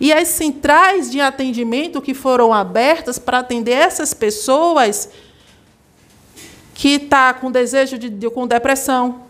E 0.01 0.15
as 0.15 0.29
centrais 0.29 1.11
de 1.11 1.21
atendimento 1.21 2.01
que 2.01 2.15
foram 2.15 2.55
abertas 2.55 3.19
para 3.19 3.41
atender 3.41 3.73
essas 3.73 4.15
pessoas 4.15 5.11
que 6.73 6.93
está 6.93 7.35
com 7.35 7.51
desejo 7.51 7.99
de, 7.99 8.09
de, 8.09 8.31
com 8.31 8.47
depressão, 8.47 9.25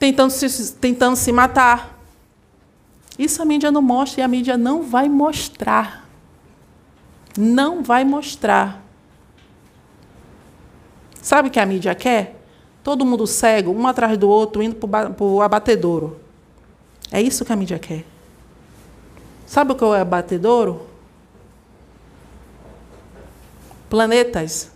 tentando 0.00 0.32
se, 0.32 0.72
tentando 0.72 1.14
se 1.14 1.30
matar. 1.30 1.96
Isso 3.16 3.40
a 3.40 3.44
mídia 3.44 3.70
não 3.70 3.82
mostra 3.82 4.20
e 4.20 4.24
a 4.24 4.28
mídia 4.28 4.58
não 4.58 4.82
vai 4.82 5.08
mostrar. 5.08 6.08
Não 7.38 7.84
vai 7.84 8.02
mostrar. 8.02 8.89
Sabe 11.22 11.48
o 11.48 11.50
que 11.50 11.60
a 11.60 11.66
mídia 11.66 11.94
quer? 11.94 12.36
Todo 12.82 13.04
mundo 13.04 13.26
cego, 13.26 13.72
um 13.72 13.86
atrás 13.86 14.16
do 14.16 14.28
outro, 14.28 14.62
indo 14.62 14.74
para 14.74 15.12
o 15.22 15.42
abatedouro. 15.42 16.18
É 17.12 17.20
isso 17.20 17.44
que 17.44 17.52
a 17.52 17.56
mídia 17.56 17.78
quer. 17.78 18.04
Sabe 19.46 19.72
o 19.72 19.74
que 19.74 19.84
é 19.84 20.00
abatedouro? 20.00 20.86
Planetas. 23.88 24.70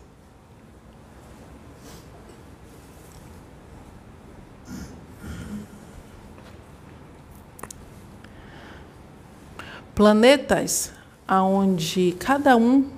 Planetas 9.95 10.93
aonde 11.27 12.17
cada 12.19 12.57
um, 12.57 12.91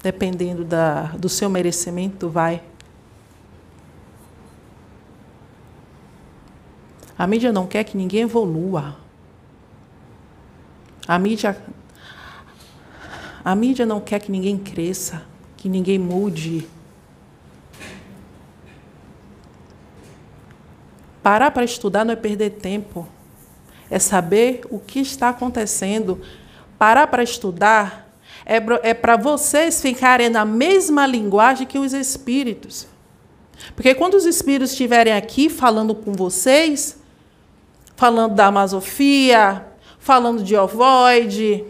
dependendo 0.00 0.64
da, 0.64 1.06
do 1.18 1.28
seu 1.28 1.50
merecimento, 1.50 2.28
vai. 2.28 2.62
A 7.18 7.26
mídia 7.26 7.52
não 7.52 7.66
quer 7.66 7.82
que 7.82 7.96
ninguém 7.96 8.20
evolua. 8.22 8.96
A 11.06 11.18
mídia, 11.18 11.60
a 13.44 13.54
mídia 13.56 13.84
não 13.84 14.00
quer 14.00 14.20
que 14.20 14.30
ninguém 14.30 14.56
cresça, 14.56 15.22
que 15.56 15.68
ninguém 15.68 15.98
mude. 15.98 16.68
Parar 21.22 21.50
para 21.50 21.64
estudar 21.64 22.04
não 22.04 22.12
é 22.12 22.16
perder 22.16 22.50
tempo, 22.50 23.08
é 23.90 23.98
saber 23.98 24.60
o 24.70 24.78
que 24.78 25.00
está 25.00 25.30
acontecendo. 25.30 26.20
Parar 26.78 27.08
para 27.08 27.24
estudar 27.24 28.08
é 28.44 28.94
para 28.94 29.14
é 29.14 29.18
vocês 29.18 29.82
ficarem 29.82 30.30
na 30.30 30.44
mesma 30.44 31.06
linguagem 31.06 31.66
que 31.66 31.78
os 31.78 31.92
espíritos. 31.92 32.86
Porque 33.74 33.94
quando 33.94 34.14
os 34.14 34.24
espíritos 34.24 34.70
estiverem 34.70 35.12
aqui 35.12 35.50
falando 35.50 35.94
com 35.94 36.12
vocês, 36.12 36.96
falando 37.98 38.36
da 38.36 38.46
Amazofia, 38.46 39.66
falando 39.98 40.44
de 40.44 40.54
ovoide, 40.54 41.64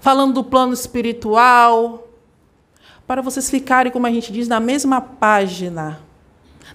falando 0.00 0.32
do 0.32 0.42
plano 0.42 0.72
espiritual, 0.72 2.08
para 3.06 3.20
vocês 3.20 3.50
ficarem, 3.50 3.92
como 3.92 4.06
a 4.06 4.10
gente 4.10 4.32
diz, 4.32 4.48
na 4.48 4.58
mesma 4.58 4.98
página, 4.98 6.00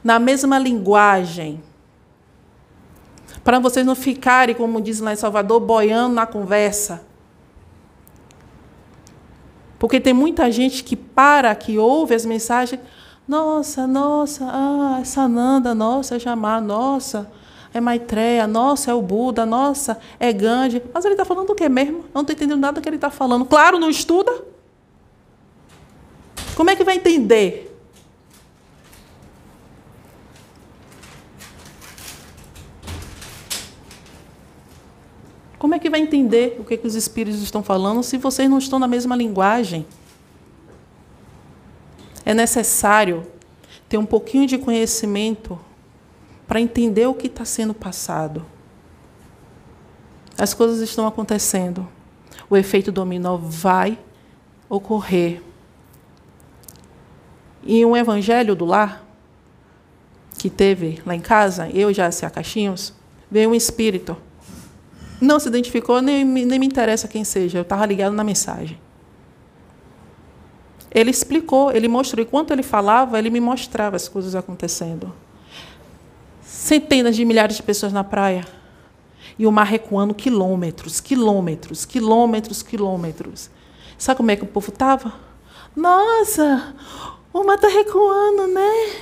na 0.03 0.19
mesma 0.19 0.59
linguagem. 0.59 1.59
Para 3.43 3.57
vocês 3.57 3.83
não 3.83 3.95
ficarem, 3.95 4.53
como 4.53 4.79
diz 4.79 4.99
lá 4.99 5.13
em 5.13 5.15
Salvador, 5.15 5.59
boiando 5.59 6.13
na 6.13 6.27
conversa. 6.27 7.01
Porque 9.79 9.99
tem 9.99 10.13
muita 10.13 10.51
gente 10.51 10.83
que 10.83 10.95
para, 10.95 11.55
que 11.55 11.79
ouve 11.79 12.13
as 12.13 12.27
mensagens. 12.27 12.79
Nossa, 13.27 13.87
nossa, 13.87 14.45
ah, 14.47 14.99
essa 15.01 15.27
Nanda, 15.27 15.73
nossa, 15.73 16.19
Jamar, 16.19 16.61
nossa 16.61 17.27
é 17.75 17.81
Maitreya, 17.81 18.47
nossa, 18.47 18.89
é 18.89 18.93
o 18.93 19.01
Buda, 19.01 19.45
nossa, 19.45 19.99
é 20.17 20.31
Gandhi. 20.31 20.81
Mas 20.93 21.03
ele 21.03 21.13
está 21.13 21.25
falando 21.25 21.47
do 21.47 21.55
que 21.55 21.67
mesmo? 21.67 21.97
Eu 21.97 22.09
não 22.13 22.21
estou 22.21 22.33
entendendo 22.33 22.57
nada 22.61 22.79
do 22.79 22.81
que 22.81 22.87
ele 22.87 22.95
está 22.95 23.09
falando. 23.09 23.43
Claro, 23.43 23.77
não 23.77 23.89
estuda. 23.89 24.31
Como 26.55 26.69
é 26.69 26.75
que 26.77 26.85
vai 26.85 26.95
entender? 26.95 27.77
Como 35.59 35.75
é 35.75 35.79
que 35.79 35.89
vai 35.89 35.99
entender 35.99 36.55
o 36.57 36.63
que, 36.63 36.77
que 36.77 36.87
os 36.87 36.95
espíritos 36.95 37.41
estão 37.41 37.61
falando 37.61 38.01
se 38.03 38.17
vocês 38.17 38.49
não 38.49 38.57
estão 38.57 38.79
na 38.79 38.87
mesma 38.87 39.17
linguagem? 39.17 39.85
É 42.25 42.33
necessário 42.33 43.27
ter 43.89 43.97
um 43.97 44.05
pouquinho 44.05 44.47
de 44.47 44.57
conhecimento 44.57 45.59
para 46.47 46.61
entender 46.61 47.07
o 47.07 47.13
que 47.13 47.27
está 47.27 47.45
sendo 47.45 47.73
passado. 47.73 48.45
As 50.37 50.53
coisas 50.53 50.79
estão 50.79 51.07
acontecendo. 51.07 51.87
O 52.49 52.57
efeito 52.57 52.91
dominó 52.91 53.37
vai 53.37 53.97
ocorrer. 54.69 55.41
E 57.63 57.83
um 57.85 57.95
evangelho 57.95 58.55
do 58.55 58.65
lar, 58.65 59.03
que 60.37 60.49
teve 60.49 61.01
lá 61.05 61.15
em 61.15 61.21
casa, 61.21 61.69
eu 61.69 61.91
já 61.93 62.07
a 62.07 62.29
Caixinhos, 62.29 62.93
veio 63.31 63.49
um 63.49 63.55
espírito. 63.55 64.15
Não 65.19 65.39
se 65.39 65.47
identificou, 65.47 66.01
nem, 66.01 66.23
nem 66.23 66.59
me 66.59 66.65
interessa 66.65 67.07
quem 67.07 67.23
seja, 67.23 67.57
eu 67.57 67.63
estava 67.63 67.85
ligado 67.85 68.13
na 68.13 68.23
mensagem. 68.23 68.79
Ele 70.91 71.09
explicou, 71.09 71.71
ele 71.71 71.87
mostrou. 71.87 72.23
Enquanto 72.23 72.51
ele 72.51 72.63
falava, 72.63 73.17
ele 73.17 73.29
me 73.29 73.41
mostrava 73.41 73.95
as 73.95 74.07
coisas 74.07 74.35
acontecendo. 74.35 75.11
Centenas 76.65 77.15
de 77.15 77.23
milhares 77.23 77.57
de 77.57 77.61
pessoas 77.61 77.93
na 77.93 78.03
praia. 78.03 78.43
E 79.37 79.45
o 79.45 79.51
mar 79.51 79.67
recuando 79.67 80.15
quilômetros, 80.15 80.99
quilômetros, 80.99 81.85
quilômetros, 81.85 82.63
quilômetros. 82.63 83.51
Sabe 83.99 84.17
como 84.17 84.31
é 84.31 84.35
que 84.35 84.45
o 84.45 84.47
povo 84.47 84.69
estava? 84.69 85.13
Nossa, 85.75 86.73
o 87.31 87.43
mar 87.43 87.53
está 87.53 87.67
recuando, 87.67 88.47
né? 88.47 88.95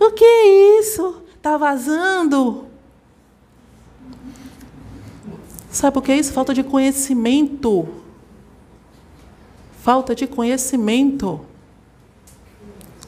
O 0.00 0.12
que 0.12 0.24
é 0.24 0.78
isso? 0.80 1.20
Está 1.36 1.58
vazando. 1.58 2.68
Sabe 5.70 5.98
o 5.98 6.00
que 6.00 6.10
é 6.10 6.16
isso? 6.16 6.32
Falta 6.32 6.54
de 6.54 6.62
conhecimento. 6.62 7.86
Falta 9.82 10.14
de 10.14 10.26
conhecimento. 10.26 11.38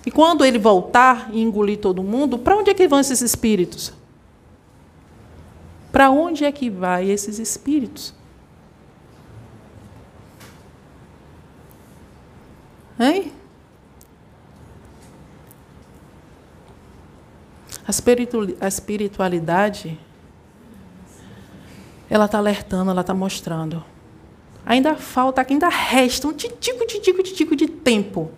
E 0.07 0.11
quando 0.11 0.45
ele 0.45 0.57
voltar 0.57 1.29
e 1.33 1.43
engolir 1.43 1.81
todo 1.81 2.01
mundo, 2.01 2.39
para 2.39 2.57
onde 2.57 2.71
é 2.71 2.75
que 2.75 2.87
vão 2.87 3.01
esses 3.01 3.21
espíritos? 3.21 3.93
Para 5.91 6.13
onde 6.13 6.45
é 6.45 6.53
que 6.53 6.71
vai 6.71 7.11
esses 7.11 7.41
espíritos? 7.41 8.15
Hein? 13.01 13.33
A 17.85 18.69
espiritualidade, 18.69 19.99
ela 22.09 22.27
está 22.27 22.39
alertando, 22.39 22.93
ela 22.93 23.01
está 23.01 23.13
mostrando. 23.13 23.85
Ainda 24.65 24.95
falta, 24.97 25.45
ainda 25.49 25.69
resta 25.69 26.29
um 26.29 26.33
titico, 26.33 26.87
titico, 26.87 27.23
titico 27.25 27.57
de 27.57 27.67
tempo. 27.67 28.31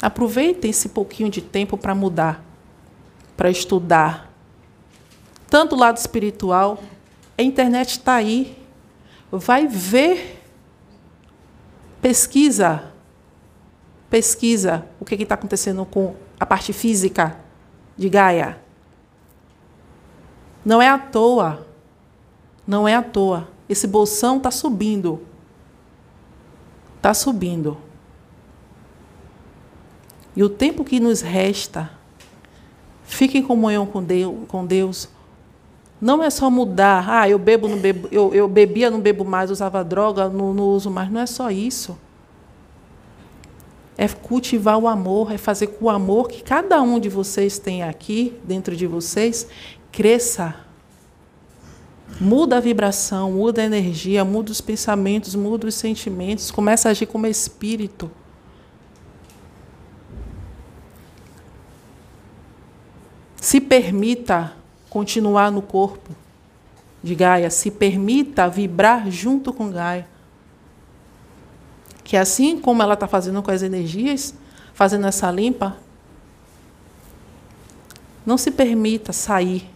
Aproveitem 0.00 0.70
esse 0.70 0.88
pouquinho 0.88 1.28
de 1.28 1.42
tempo 1.42 1.76
para 1.76 1.94
mudar, 1.94 2.42
para 3.36 3.50
estudar. 3.50 4.32
Tanto 5.48 5.74
o 5.74 5.78
lado 5.78 5.96
espiritual, 5.96 6.82
a 7.36 7.42
internet 7.42 7.90
está 7.90 8.14
aí. 8.14 8.56
Vai 9.30 9.66
ver, 9.66 10.42
pesquisa, 12.00 12.92
pesquisa 14.08 14.86
o 14.98 15.04
que 15.04 15.14
está 15.14 15.34
acontecendo 15.34 15.84
com 15.84 16.14
a 16.38 16.46
parte 16.46 16.72
física 16.72 17.38
de 17.96 18.08
Gaia. 18.08 18.58
Não 20.64 20.80
é 20.80 20.88
à 20.88 20.98
toa. 20.98 21.66
Não 22.66 22.86
é 22.86 22.94
à 22.94 23.02
toa. 23.02 23.48
Esse 23.68 23.86
bolsão 23.86 24.38
está 24.38 24.50
subindo. 24.50 25.20
Está 26.96 27.14
subindo. 27.14 27.76
E 30.34 30.42
o 30.42 30.48
tempo 30.48 30.84
que 30.84 31.00
nos 31.00 31.20
resta, 31.20 31.90
fique 33.04 33.38
em 33.38 33.42
comunhão 33.42 33.86
com 33.86 34.02
Deus, 34.02 34.36
com 34.48 34.64
Deus. 34.64 35.08
Não 36.00 36.22
é 36.22 36.30
só 36.30 36.50
mudar, 36.50 37.04
ah, 37.08 37.28
eu 37.28 37.38
bebo, 37.38 37.68
não 37.68 37.78
bebo, 37.78 38.08
eu, 38.10 38.34
eu 38.34 38.48
bebia, 38.48 38.90
não 38.90 39.00
bebo 39.00 39.24
mais, 39.24 39.50
usava 39.50 39.84
droga, 39.84 40.28
não, 40.28 40.54
não 40.54 40.64
uso 40.64 40.90
mais. 40.90 41.10
Não 41.10 41.20
é 41.20 41.26
só 41.26 41.50
isso. 41.50 41.98
É 43.98 44.08
cultivar 44.08 44.78
o 44.78 44.88
amor, 44.88 45.30
é 45.30 45.36
fazer 45.36 45.66
com 45.66 45.86
o 45.86 45.90
amor 45.90 46.28
que 46.28 46.42
cada 46.42 46.80
um 46.80 46.98
de 46.98 47.08
vocês 47.08 47.58
tem 47.58 47.82
aqui, 47.82 48.38
dentro 48.44 48.74
de 48.74 48.86
vocês, 48.86 49.46
cresça 49.92 50.54
Muda 52.18 52.56
a 52.56 52.60
vibração, 52.60 53.32
muda 53.32 53.62
a 53.62 53.64
energia, 53.64 54.24
muda 54.24 54.50
os 54.50 54.60
pensamentos, 54.60 55.34
muda 55.34 55.66
os 55.66 55.74
sentimentos, 55.74 56.50
começa 56.50 56.88
a 56.88 56.90
agir 56.90 57.06
como 57.06 57.26
espírito. 57.26 58.10
Se 63.40 63.58
permita 63.58 64.52
continuar 64.90 65.50
no 65.50 65.62
corpo 65.62 66.14
de 67.02 67.14
Gaia, 67.14 67.48
se 67.48 67.70
permita 67.70 68.48
vibrar 68.48 69.10
junto 69.10 69.50
com 69.52 69.70
Gaia. 69.70 70.06
Que 72.04 72.18
assim 72.18 72.60
como 72.60 72.82
ela 72.82 72.94
está 72.94 73.06
fazendo 73.06 73.42
com 73.42 73.50
as 73.50 73.62
energias, 73.62 74.34
fazendo 74.74 75.06
essa 75.06 75.30
limpa, 75.30 75.76
não 78.26 78.36
se 78.36 78.50
permita 78.50 79.12
sair, 79.12 79.70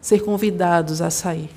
ser 0.00 0.24
convidados 0.24 1.02
a 1.02 1.10
sair. 1.10 1.50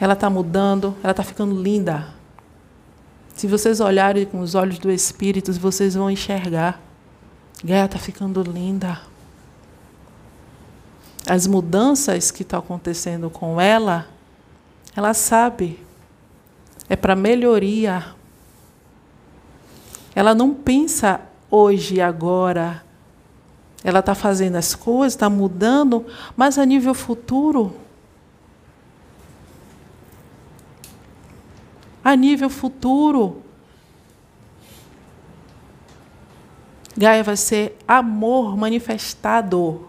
Ela 0.00 0.14
está 0.14 0.30
mudando, 0.30 0.96
ela 1.02 1.10
está 1.10 1.22
ficando 1.22 1.60
linda. 1.60 2.08
Se 3.34 3.46
vocês 3.46 3.80
olharem 3.80 4.24
com 4.24 4.40
os 4.40 4.54
olhos 4.54 4.78
do 4.78 4.90
Espírito, 4.90 5.52
vocês 5.52 5.94
vão 5.94 6.10
enxergar. 6.10 6.89
Gaia 7.62 7.84
está 7.84 7.98
ficando 7.98 8.42
linda. 8.42 9.00
As 11.26 11.46
mudanças 11.46 12.30
que 12.30 12.42
estão 12.42 12.58
acontecendo 12.58 13.28
com 13.28 13.60
ela, 13.60 14.08
ela 14.96 15.12
sabe. 15.12 15.84
É 16.88 16.96
para 16.96 17.14
melhoria. 17.14 18.14
Ela 20.14 20.34
não 20.34 20.54
pensa 20.54 21.20
hoje 21.50 21.96
e 21.96 22.00
agora. 22.00 22.82
Ela 23.84 24.00
está 24.00 24.14
fazendo 24.14 24.56
as 24.56 24.74
coisas, 24.74 25.14
está 25.14 25.30
mudando, 25.30 26.06
mas 26.36 26.58
a 26.58 26.66
nível 26.66 26.94
futuro, 26.94 27.74
a 32.04 32.14
nível 32.14 32.50
futuro. 32.50 33.42
Gaia 37.00 37.22
vai 37.22 37.34
ser 37.34 37.78
amor 37.88 38.58
manifestado. 38.58 39.88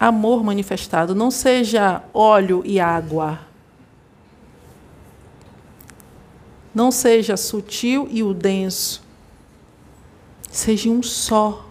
Amor 0.00 0.42
manifestado. 0.42 1.14
Não 1.14 1.30
seja 1.30 2.02
óleo 2.14 2.62
e 2.64 2.80
água. 2.80 3.40
Não 6.74 6.90
seja 6.90 7.36
sutil 7.36 8.08
e 8.10 8.22
o 8.22 8.32
denso. 8.32 9.02
Seja 10.50 10.88
um 10.88 11.02
só. 11.02 11.68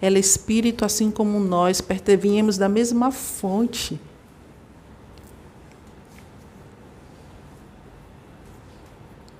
Ela 0.00 0.16
é 0.16 0.18
espírito, 0.18 0.84
assim 0.84 1.08
como 1.08 1.38
nós, 1.38 1.80
pertevíamos 1.80 2.58
da 2.58 2.68
mesma 2.68 3.12
fonte. 3.12 4.00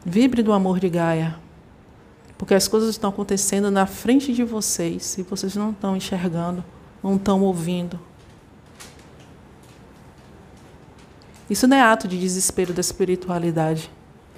Vibre 0.05 0.43
do 0.43 0.53
amor 0.53 0.81
de 0.81 0.89
Gaia. 0.89 1.37
Porque 2.37 2.55
as 2.55 2.67
coisas 2.67 2.91
estão 2.91 3.11
acontecendo 3.11 3.71
na 3.71 3.87
frente 3.87 4.33
de 4.33 4.43
vocês 4.43 5.17
e 5.17 5.23
vocês 5.23 5.55
não 5.55 5.71
estão 5.71 5.97
enxergando, 5.97 6.65
não 7.03 7.15
estão 7.15 7.41
ouvindo. 7.43 8.01
Isso 11.49 11.69
não 11.69 11.77
é 11.77 11.83
ato 11.83 12.09
de 12.09 12.19
desespero 12.19 12.73
da 12.73 12.81
espiritualidade, 12.81 13.91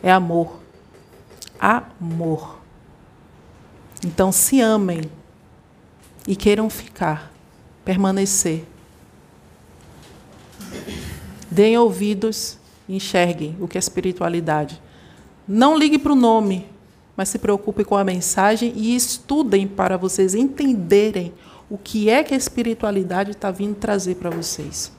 é 0.03 0.12
amor. 0.12 0.61
Amor. 1.59 2.59
Então 4.05 4.31
se 4.31 4.61
amem 4.61 5.03
e 6.27 6.37
queiram 6.37 6.69
ficar, 6.69 7.33
permanecer. 7.85 8.67
Deem 11.51 11.79
ouvidos 11.79 12.59
e 12.87 12.97
enxerguem 12.97 13.57
o 13.61 13.67
que 13.67 13.79
é 13.79 13.81
espiritualidade. 13.81 14.83
Não 15.47 15.77
ligue 15.77 15.99
para 15.99 16.13
o 16.13 16.17
nome, 16.17 16.67
mas 17.17 17.29
se 17.29 17.39
preocupe 17.39 17.85
com 17.85 17.97
a 17.97 18.05
mensagem 18.05 18.73
e 18.75 18.97
estudem 18.97 19.67
para 19.67 19.97
vocês 19.97 20.35
entenderem 20.35 21.33
o 21.69 21.79
que 21.79 22.09
é 22.09 22.23
que 22.23 22.35
a 22.35 22.37
espiritualidade 22.37 23.33
está 23.33 23.51
vindo 23.51 23.77
trazer 23.77 24.17
para 24.17 24.31
vocês. 24.31 24.91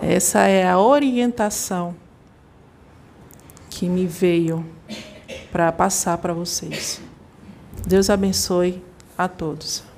Essa 0.00 0.46
é 0.46 0.68
a 0.68 0.78
orientação 0.78 1.94
que 3.70 3.88
me 3.88 4.06
veio 4.06 4.64
para 5.50 5.72
passar 5.72 6.18
para 6.18 6.34
vocês. 6.34 7.00
Deus 7.86 8.10
abençoe 8.10 8.82
a 9.16 9.26
todos. 9.28 9.93